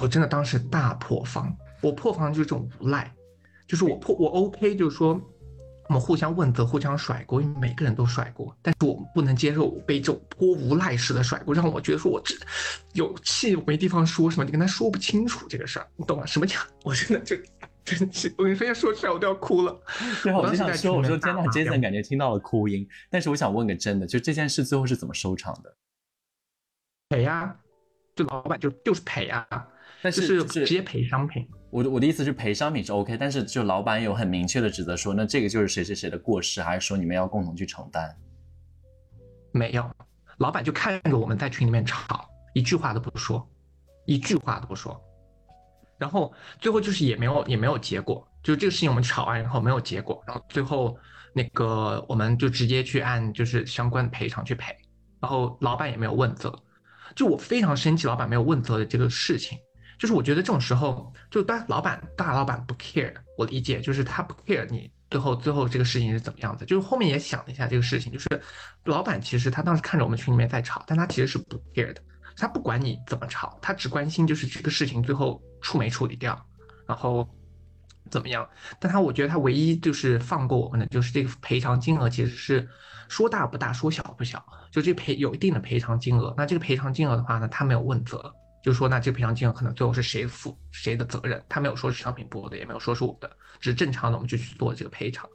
[0.00, 3.12] 我真的当时大破防，我破防就是这种无赖，
[3.66, 5.20] 就是我破我 OK，就是说。
[5.92, 12.34] 我们互相问责，互相甩锅，因为每个人都甩锅，但是我们不能接受被这种泼无赖式的甩锅，让我觉得说我这
[12.94, 16.24] 有气没地方说，什么你跟他说不清楚这个事儿，你懂吗？
[16.24, 17.36] 什么叫我真的就
[17.84, 18.34] 真气？
[18.38, 19.78] 我跟你说要，说出来我都要哭了。
[20.22, 25.76] 对，我就想说，我说真的，Jason 感觉听到了哭音，但是我想问个真的，就这件事最后是怎么收场的？
[27.10, 27.54] 赔呀？
[28.16, 29.46] 就老板就就是赔啊，
[30.02, 31.48] 但是就是直接赔商品。
[31.70, 38.14] 我的我的意思是赔商品是 OK，但是就老板有很明确的指责说，那这个就是谁谁谁的过失，还是说你们要共同去承担？
[39.52, 39.90] 没有，
[40.38, 43.48] 老板就看着我们在群里面吵，一句话都不说，
[44.04, 45.00] 一句话都不说。
[45.98, 50.98] 然后最后就是也没有也没有结果，就这个事情我们吵完以后没有结果，然后最后
[51.32, 54.76] 那个我们就直接去按就是相关的赔偿去赔，
[55.20, 56.52] 然后老板也没有问责，
[57.14, 59.56] 就我非常生气，老板没有问责的这个事情，
[60.02, 68.26] 就是我觉得这种时候就当老板大老板不 care，我理解就是他不 care 你最后最后这个事情是怎么样子，就是后面也想了一下这个事情，就是
[68.82, 72.02] 老板其实他当时看着我们群里面在吵，但他其实是不 care 的。
[72.36, 76.36] 他不管你怎么吵，他只关心就是这个事情最后处没处理掉，
[76.84, 77.24] 然后
[78.10, 78.44] 怎么样。
[78.80, 82.68] 但他我觉得他唯一就是放过我们的，就是这个赔偿金额其实是
[83.08, 86.34] 说大不大，说小不小，就这赔有一定的赔偿金额。
[86.36, 95.28] 那这个赔偿金额的话呢，他没有问责，就说那这个赔偿金额可能最后是谁负谁的责任，他没有说是商品部的，也没有说是我的，只是正常的我们就去做这个赔偿。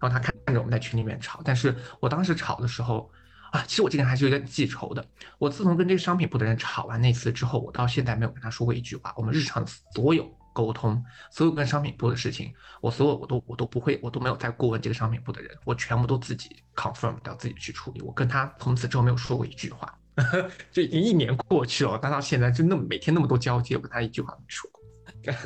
[0.00, 3.10] 然后他看着我们在群里面吵，但是我当时吵的时候。
[3.52, 5.06] 啊，其实我这个人还是有点记仇的。
[5.38, 9.14] 我自从跟这个商品部的人吵完那次之后，我到现在没有跟他说过一句话。
[9.16, 9.64] 我们日常
[9.94, 11.00] 所有沟通，
[11.30, 18.00] 所有跟商品部的事情，我所有我都我都不会，我都没有再过问这个商品部的人，我全部都自己 confirm 掉，自己去处理。
[18.02, 19.96] 我跟他从此之后没有说过一句话，
[20.70, 24.80] 就已经一年过去了，但到现在就那么每天那么多交接，我跟他一句话没说过。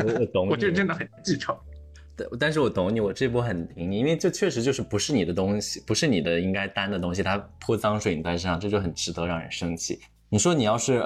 [0.05, 1.57] 我我懂，我就真的很记仇。
[2.17, 10.01] 但但是我懂你，我这波很挺你，因为这确实就是不是你的东西，不是你的应该担的东西，他泼脏水你在身上，这就很值得让人生气。
[10.29, 11.03] 你说你要是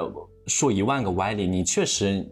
[0.47, 2.27] 说一万个歪理，你确实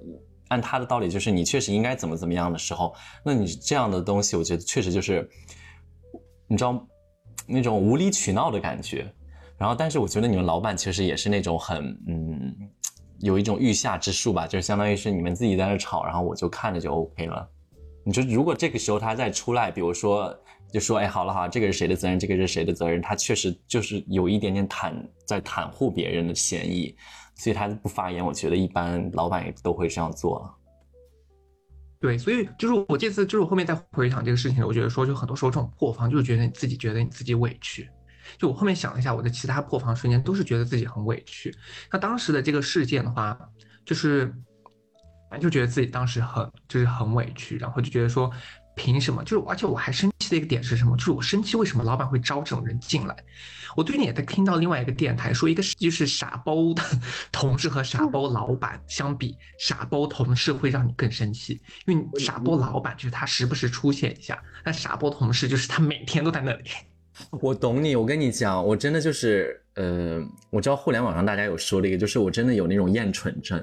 [0.49, 5.29] 按他的道理，就是你确实应该怎么怎么样的时候，那你这样的东西，我觉得确实就是
[6.49, 6.85] 你知道
[7.47, 9.13] 那种无理取闹的感觉。
[9.61, 12.57] 然后，但是我觉得你们老板其实也是那种很嗯，
[13.19, 17.47] 有一种欲下之术吧，就是相当于是你们自己在那吵，然后我就看着就 OK 了。
[18.03, 20.35] 你说，如果这个时候他再出来，比如说，
[20.73, 22.19] 就说，哎，好了好，这个是谁的责任？
[22.19, 23.03] 这个是谁的责任？
[23.03, 24.95] 他确实就是有一点点袒
[25.27, 26.97] 在袒护别人的嫌疑，
[27.35, 28.25] 所以他不发言。
[28.25, 30.55] 我觉得一般老板也都会这样做了。
[32.01, 37.87] 对，所以就是我这次就是我后面再回想这个事情，我觉得说，就很多时候这种破防，就是觉得你自己觉得你自己委屈。
[38.39, 41.55] 就我后面想了一下，我的其他破防瞬间都是觉得自己很委屈。
[41.91, 43.39] 那当时的这个事件的话，
[43.85, 44.35] 就是。
[45.41, 48.29] 就觉得自己当时很就是很委屈，然后就觉得说，
[48.75, 49.23] 凭什么？
[49.23, 50.97] 就是而且我还生气的一个点是什么？
[50.97, 53.17] 就是我生气为什么老板会招这种人进来？
[53.77, 56.83] 我最近也在听到另外一个电台说，一个就是傻包的
[57.31, 66.65] 同事和傻包老板相比，傻包同事会让你更生气，因为傻包老板就是他时不时出现一下，但傻包同事就是他每天都在那里。
[67.41, 73.63] 我懂你，我跟你讲，我真的就是，呃，我知道互联网上大家有说的一个，就是我真的有那种厌蠢症。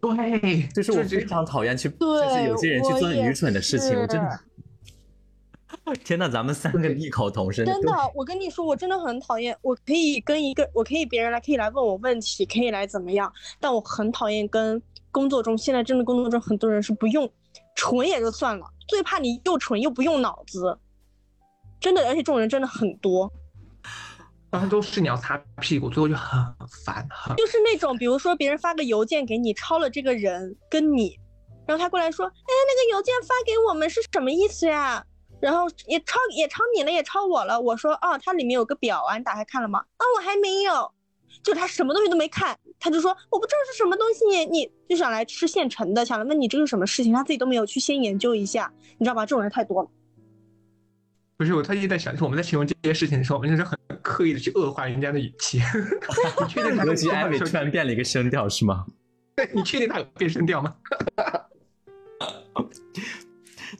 [0.00, 4.40] 对，就是我非常讨厌去，就是有些人去做愚蠢的事情，我真的。
[6.04, 7.64] 天呐，咱们三个异口同声。
[7.64, 9.56] 真的，我跟你说，我真的很讨厌。
[9.62, 13.32] 我可以跟一个，我可以别人来，可以来问我问题，可以来怎么样？
[13.58, 14.80] 但我很讨厌跟
[15.10, 17.30] 工作中，现在真的工作中很多人是不用，
[17.74, 20.78] 蠢也就算了，最怕你又蠢又不用脑子。
[21.80, 23.32] 真的，而且这种人真的很多。
[24.50, 26.40] 然后都是你要擦屁股，最后就很
[26.84, 27.06] 烦，
[27.36, 31.18] 就是那种，比如说别人发个邮件给你，抄了这个人跟你，
[31.66, 35.04] 然后他过来说，哎，那个邮件发给我们是什么意思呀？
[35.40, 37.60] 然后也抄也抄你了，也抄我了。
[37.60, 39.78] 我说，哦，它里面有个表啊，你打开看了吗？
[39.80, 40.90] 啊，我还没有。
[41.42, 49.26] 就他什么东西都没看，他就说我不知道是什么东西，你你就想来吃现成的，想来问你这是什么事情，他自己都没有去先研究一下，你知道吧？
[49.26, 49.88] 这种人太多了。
[51.38, 55.60] 不是我特意在想，就是我们在形容这些事情的时候，我们就是很刻意的去恶化人家的语气。
[56.42, 58.84] 你确定他格局艾薇突然变了一个声调是吗？
[59.36, 60.74] 对，你确定他有变声调吗？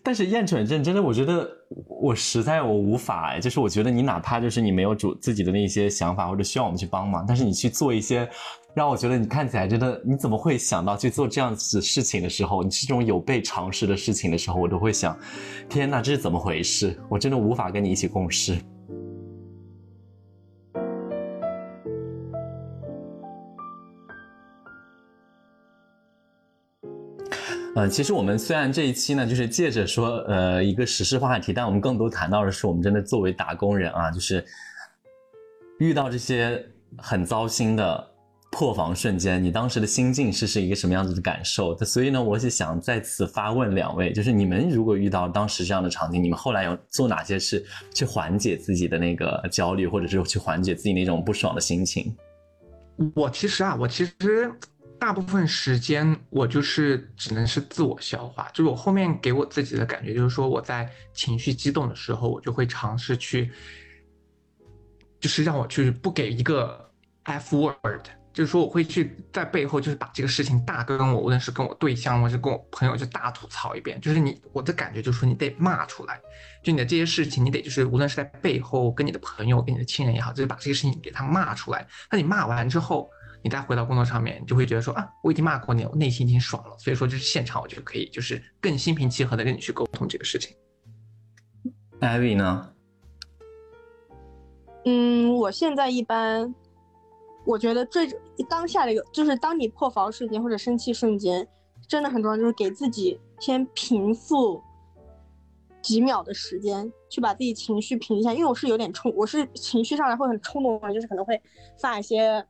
[0.03, 1.49] 但是厌蠢症真的，我觉得
[1.87, 8.29] 我实在我无法哎，就是我觉得你哪怕就是你没有主自己的那些想法或者需要我们去帮忙，但是你去做一些
[8.75, 15.19] 让我觉得你看起来真的你怎么会想到去做这样子事情的时候，你是这种有被尝试的事情的时候，我都会想，
[15.69, 16.99] 天哪，这是怎么回事？
[17.09, 18.59] 我真的无法跟你一起共事。
[27.79, 34.45] 呃，其实我们虽然这一期呢，就是借着说呃一个时事话题，但我们更多谈到的是我们真的作为打工人啊，就是
[35.79, 36.61] 遇到这些
[36.97, 38.05] 很糟心的
[38.51, 41.79] 破防瞬间，你当时的心境是是一个什么样子的感受？
[41.85, 47.65] 所以呢，我是想在此发问两位，就是你们如果遇到当时这样的场景，你们后来有做哪些事
[47.95, 52.13] 去缓解自己的那个焦虑，或者是去缓解自己那种不爽的心情？
[53.15, 54.51] 我其实啊，我其实
[54.99, 63.51] 大部分时间我就是只能是自我消化，就是我后面给我自己的感觉就是说，我在情绪激动的时候，我就会尝试去，
[65.21, 66.91] 就是让我去不给一个
[67.23, 68.07] F word。
[68.31, 74.01] 就是说，我会去在背后，就是把这个事情大跟我，无论是跟我对象，或是跟我朋友，就大吐槽一遍。
[74.01, 76.21] 就是你，我的感觉就是说，你得骂出来，
[76.63, 81.85] 就你的这些事情，你得就是无论是在背后跟你的朋友、跟你的亲人也好，就是把这个事情给他骂出来。
[82.13, 83.11] 那你骂完之后，
[83.43, 86.77] 你再回到工作上面，你就会觉得说啊，我已经骂过你，我内心已经爽了。
[86.79, 90.57] 所以说，就是现场我就可以就是更心平气和的跟你去沟通这个事情。
[92.01, 92.73] 艾薇呢？
[94.85, 96.55] 嗯，我现在一般。
[97.47, 98.07] 我觉得最
[98.47, 101.49] 当下的一个，就是当你破防瞬间或者生气瞬间，
[101.87, 104.63] 真的很重要，就是给自己先平复
[105.81, 108.35] 几秒的时间，去把自己情绪平一下。
[108.35, 111.41] 因为我是有点冲，我是情绪上来会很冲动的，就是可能会
[111.81, 112.45] 发一些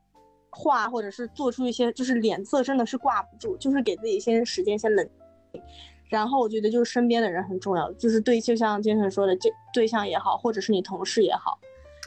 [0.51, 5.09] 话，或者是做出一些，就是脸色真的是挂不住，就是给自己先时间先冷
[5.53, 5.62] 静。
[6.09, 11.59] 然后我觉得就是身边的人很重要，就是对，就像金晨说的，这对象也好，或者是你同事也好，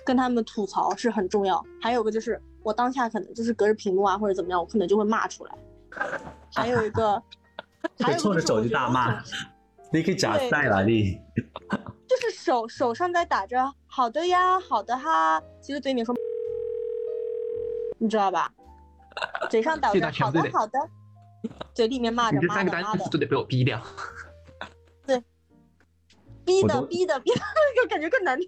[0.05, 1.63] 跟他们吐槽是很重要。
[1.81, 2.41] 还有个就是。
[2.63, 5.57] 我当下可能就是隔着屏幕啊，或者怎么样，我可能就会骂出来。
[6.53, 7.19] 还有一个，
[7.97, 9.19] 还冲着手机大骂，
[9.91, 11.19] 你可以假赛了你。
[12.07, 16.13] 就是手手上在打着“好的呀，好的哈”，其实嘴里面说，
[18.01, 18.51] 你知道吧？
[19.51, 20.79] 嘴上打着“好的好的”，
[21.75, 23.79] 嘴里面骂着骂着骂的，都得被我逼掉。
[25.05, 25.21] 对，
[26.43, 27.41] 逼的逼的逼的，
[27.81, 28.47] 就 感觉更难听。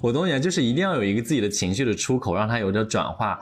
[0.00, 3.38] 我懂你，就是一定要有一个自己的情绪的出口，让它有点转化。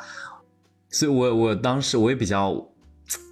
[0.91, 2.55] 所以，我我当时我也比较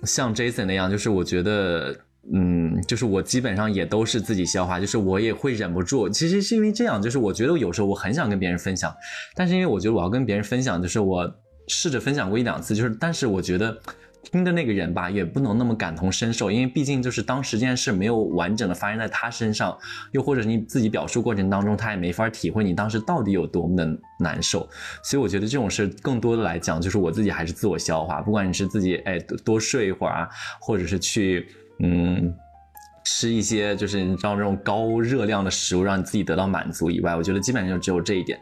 [0.04, 1.96] 像 Jason 那样，就是我觉得，
[2.32, 6.08] 嗯，就是我基本上也都是自己消化，就是我也会忍不住。
[6.08, 8.94] 其实是因为这样，就是我觉得有时候我很想跟别人分享，
[9.34, 11.32] 但是因为我觉得我要跟别人分享，就是我
[11.68, 13.76] 试着分享过一两次，就是但是我觉得。
[14.30, 19.76] 听的那个人吧，也不能那么感同身受，因为毕竟就是当时这件事没有完整的发生在他身上，
[20.12, 23.84] 又或者你自己表述过程当中，他也没法体会你当时到底有多么的
[24.20, 24.60] 难受。
[25.02, 28.22] 所以我觉得这种事更多的来讲，就是我自己还是自我消化。
[28.22, 30.28] 不管你是自己哎多睡一会儿啊，
[30.60, 31.48] 或者是去
[31.80, 32.32] 嗯
[33.04, 38.40] 吃一些就是你知道那种高热量的食物，让你自己得到满足以外，我觉得基本上就只有这一点。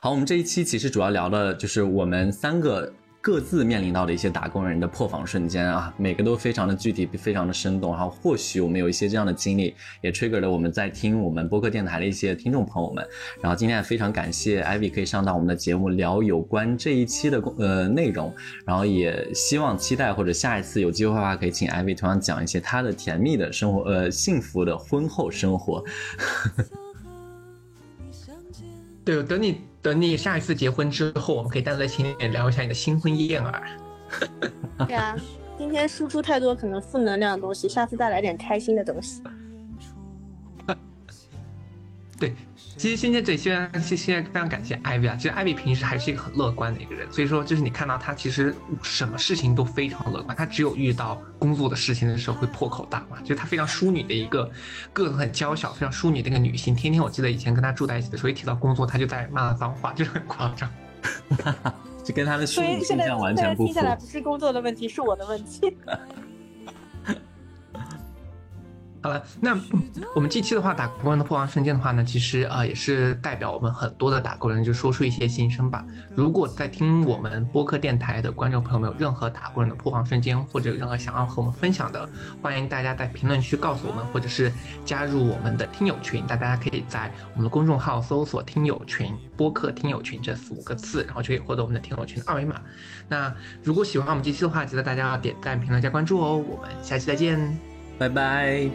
[0.00, 2.92] 好，我们这一期其实主要聊的就是我们三个。
[3.24, 7.92] 各自面临到的一些打工人的破防瞬间啊，每个都非常的具体，非常的生动。
[7.92, 13.02] 然后或许我们有一些这样的经历，也 trigger 了我们在听我们播客电台的一些听众朋友们。
[13.40, 18.30] 然后今天也非常感谢 Ivy 可以上到我们的节目聊有关这一期的呃内容。
[18.66, 25.82] 然后也希望期待或者下一次有机会的话，可以请 Ivy 同样讲一些她的甜蜜的生活，呃，幸福的婚后生活。
[29.02, 29.62] 对，等你。
[29.84, 33.62] 等你下一次结婚之后，我们可以单独在群里面聊一下你的新婚燕尔。
[34.88, 35.14] 对啊，
[35.58, 39.22] 今天输出太多可能负能量的东西，下次再来点开心的东西。
[42.18, 42.34] 对。
[42.76, 45.16] 其实现在对，现在现现在非常感谢艾薇啊。
[45.16, 53.20] 其实艾薇平时还是一个很乐观的一个人，所以说就是你看到他其实什么事情都非常乐观，他只有遇到工作的事情的时候会破口大骂。
[53.20, 54.50] 就是她非常淑女的一个
[54.92, 56.74] 个子很娇小、非常淑女的一个女性。
[56.74, 60.68] 天天我记得以前跟她住在一起的时候，一提到工作，她就在骂脏话， 就是很夸张。
[62.04, 63.72] 就跟她的淑女形象完全不符。
[63.72, 65.74] 听下来不是工作的问题，是我的问题。
[69.04, 69.54] 好了，那
[70.14, 75.84] 我们这期的话，打工人的破防瞬间的话呢，其实啊也是代表我们很多的打工人，就说出一些心声吧。
[76.14, 82.08] 如果在听我们播客电台的观众朋友们有任何打工人的破防瞬间，或者有任何想要和我们分享的，
[82.40, 84.50] 欢迎大家在评论区告诉我们，或者是
[84.86, 86.26] 加入我们的听友群。
[86.26, 92.58] 大家可以在我们的公众号搜索“听友群”、“播客听友群”这四五个字，然后就可以获得我们的听友群的二维码。
[93.06, 93.30] 那
[93.62, 96.38] 如果喜欢我们这期的话，记得大家要点赞、评论、加关注哦。
[96.38, 97.73] 我们下期再见。
[97.96, 98.68] 拜拜，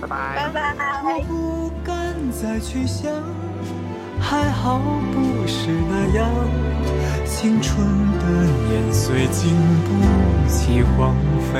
[0.00, 0.74] 拜拜，拜拜。
[1.04, 1.94] 我不敢
[2.32, 3.12] 再去想，
[4.18, 4.78] 还好
[5.12, 6.28] 不是那样。
[7.26, 7.86] 青春
[8.18, 8.24] 的
[8.68, 9.54] 年岁经
[9.84, 11.14] 不起荒
[11.52, 11.54] 废。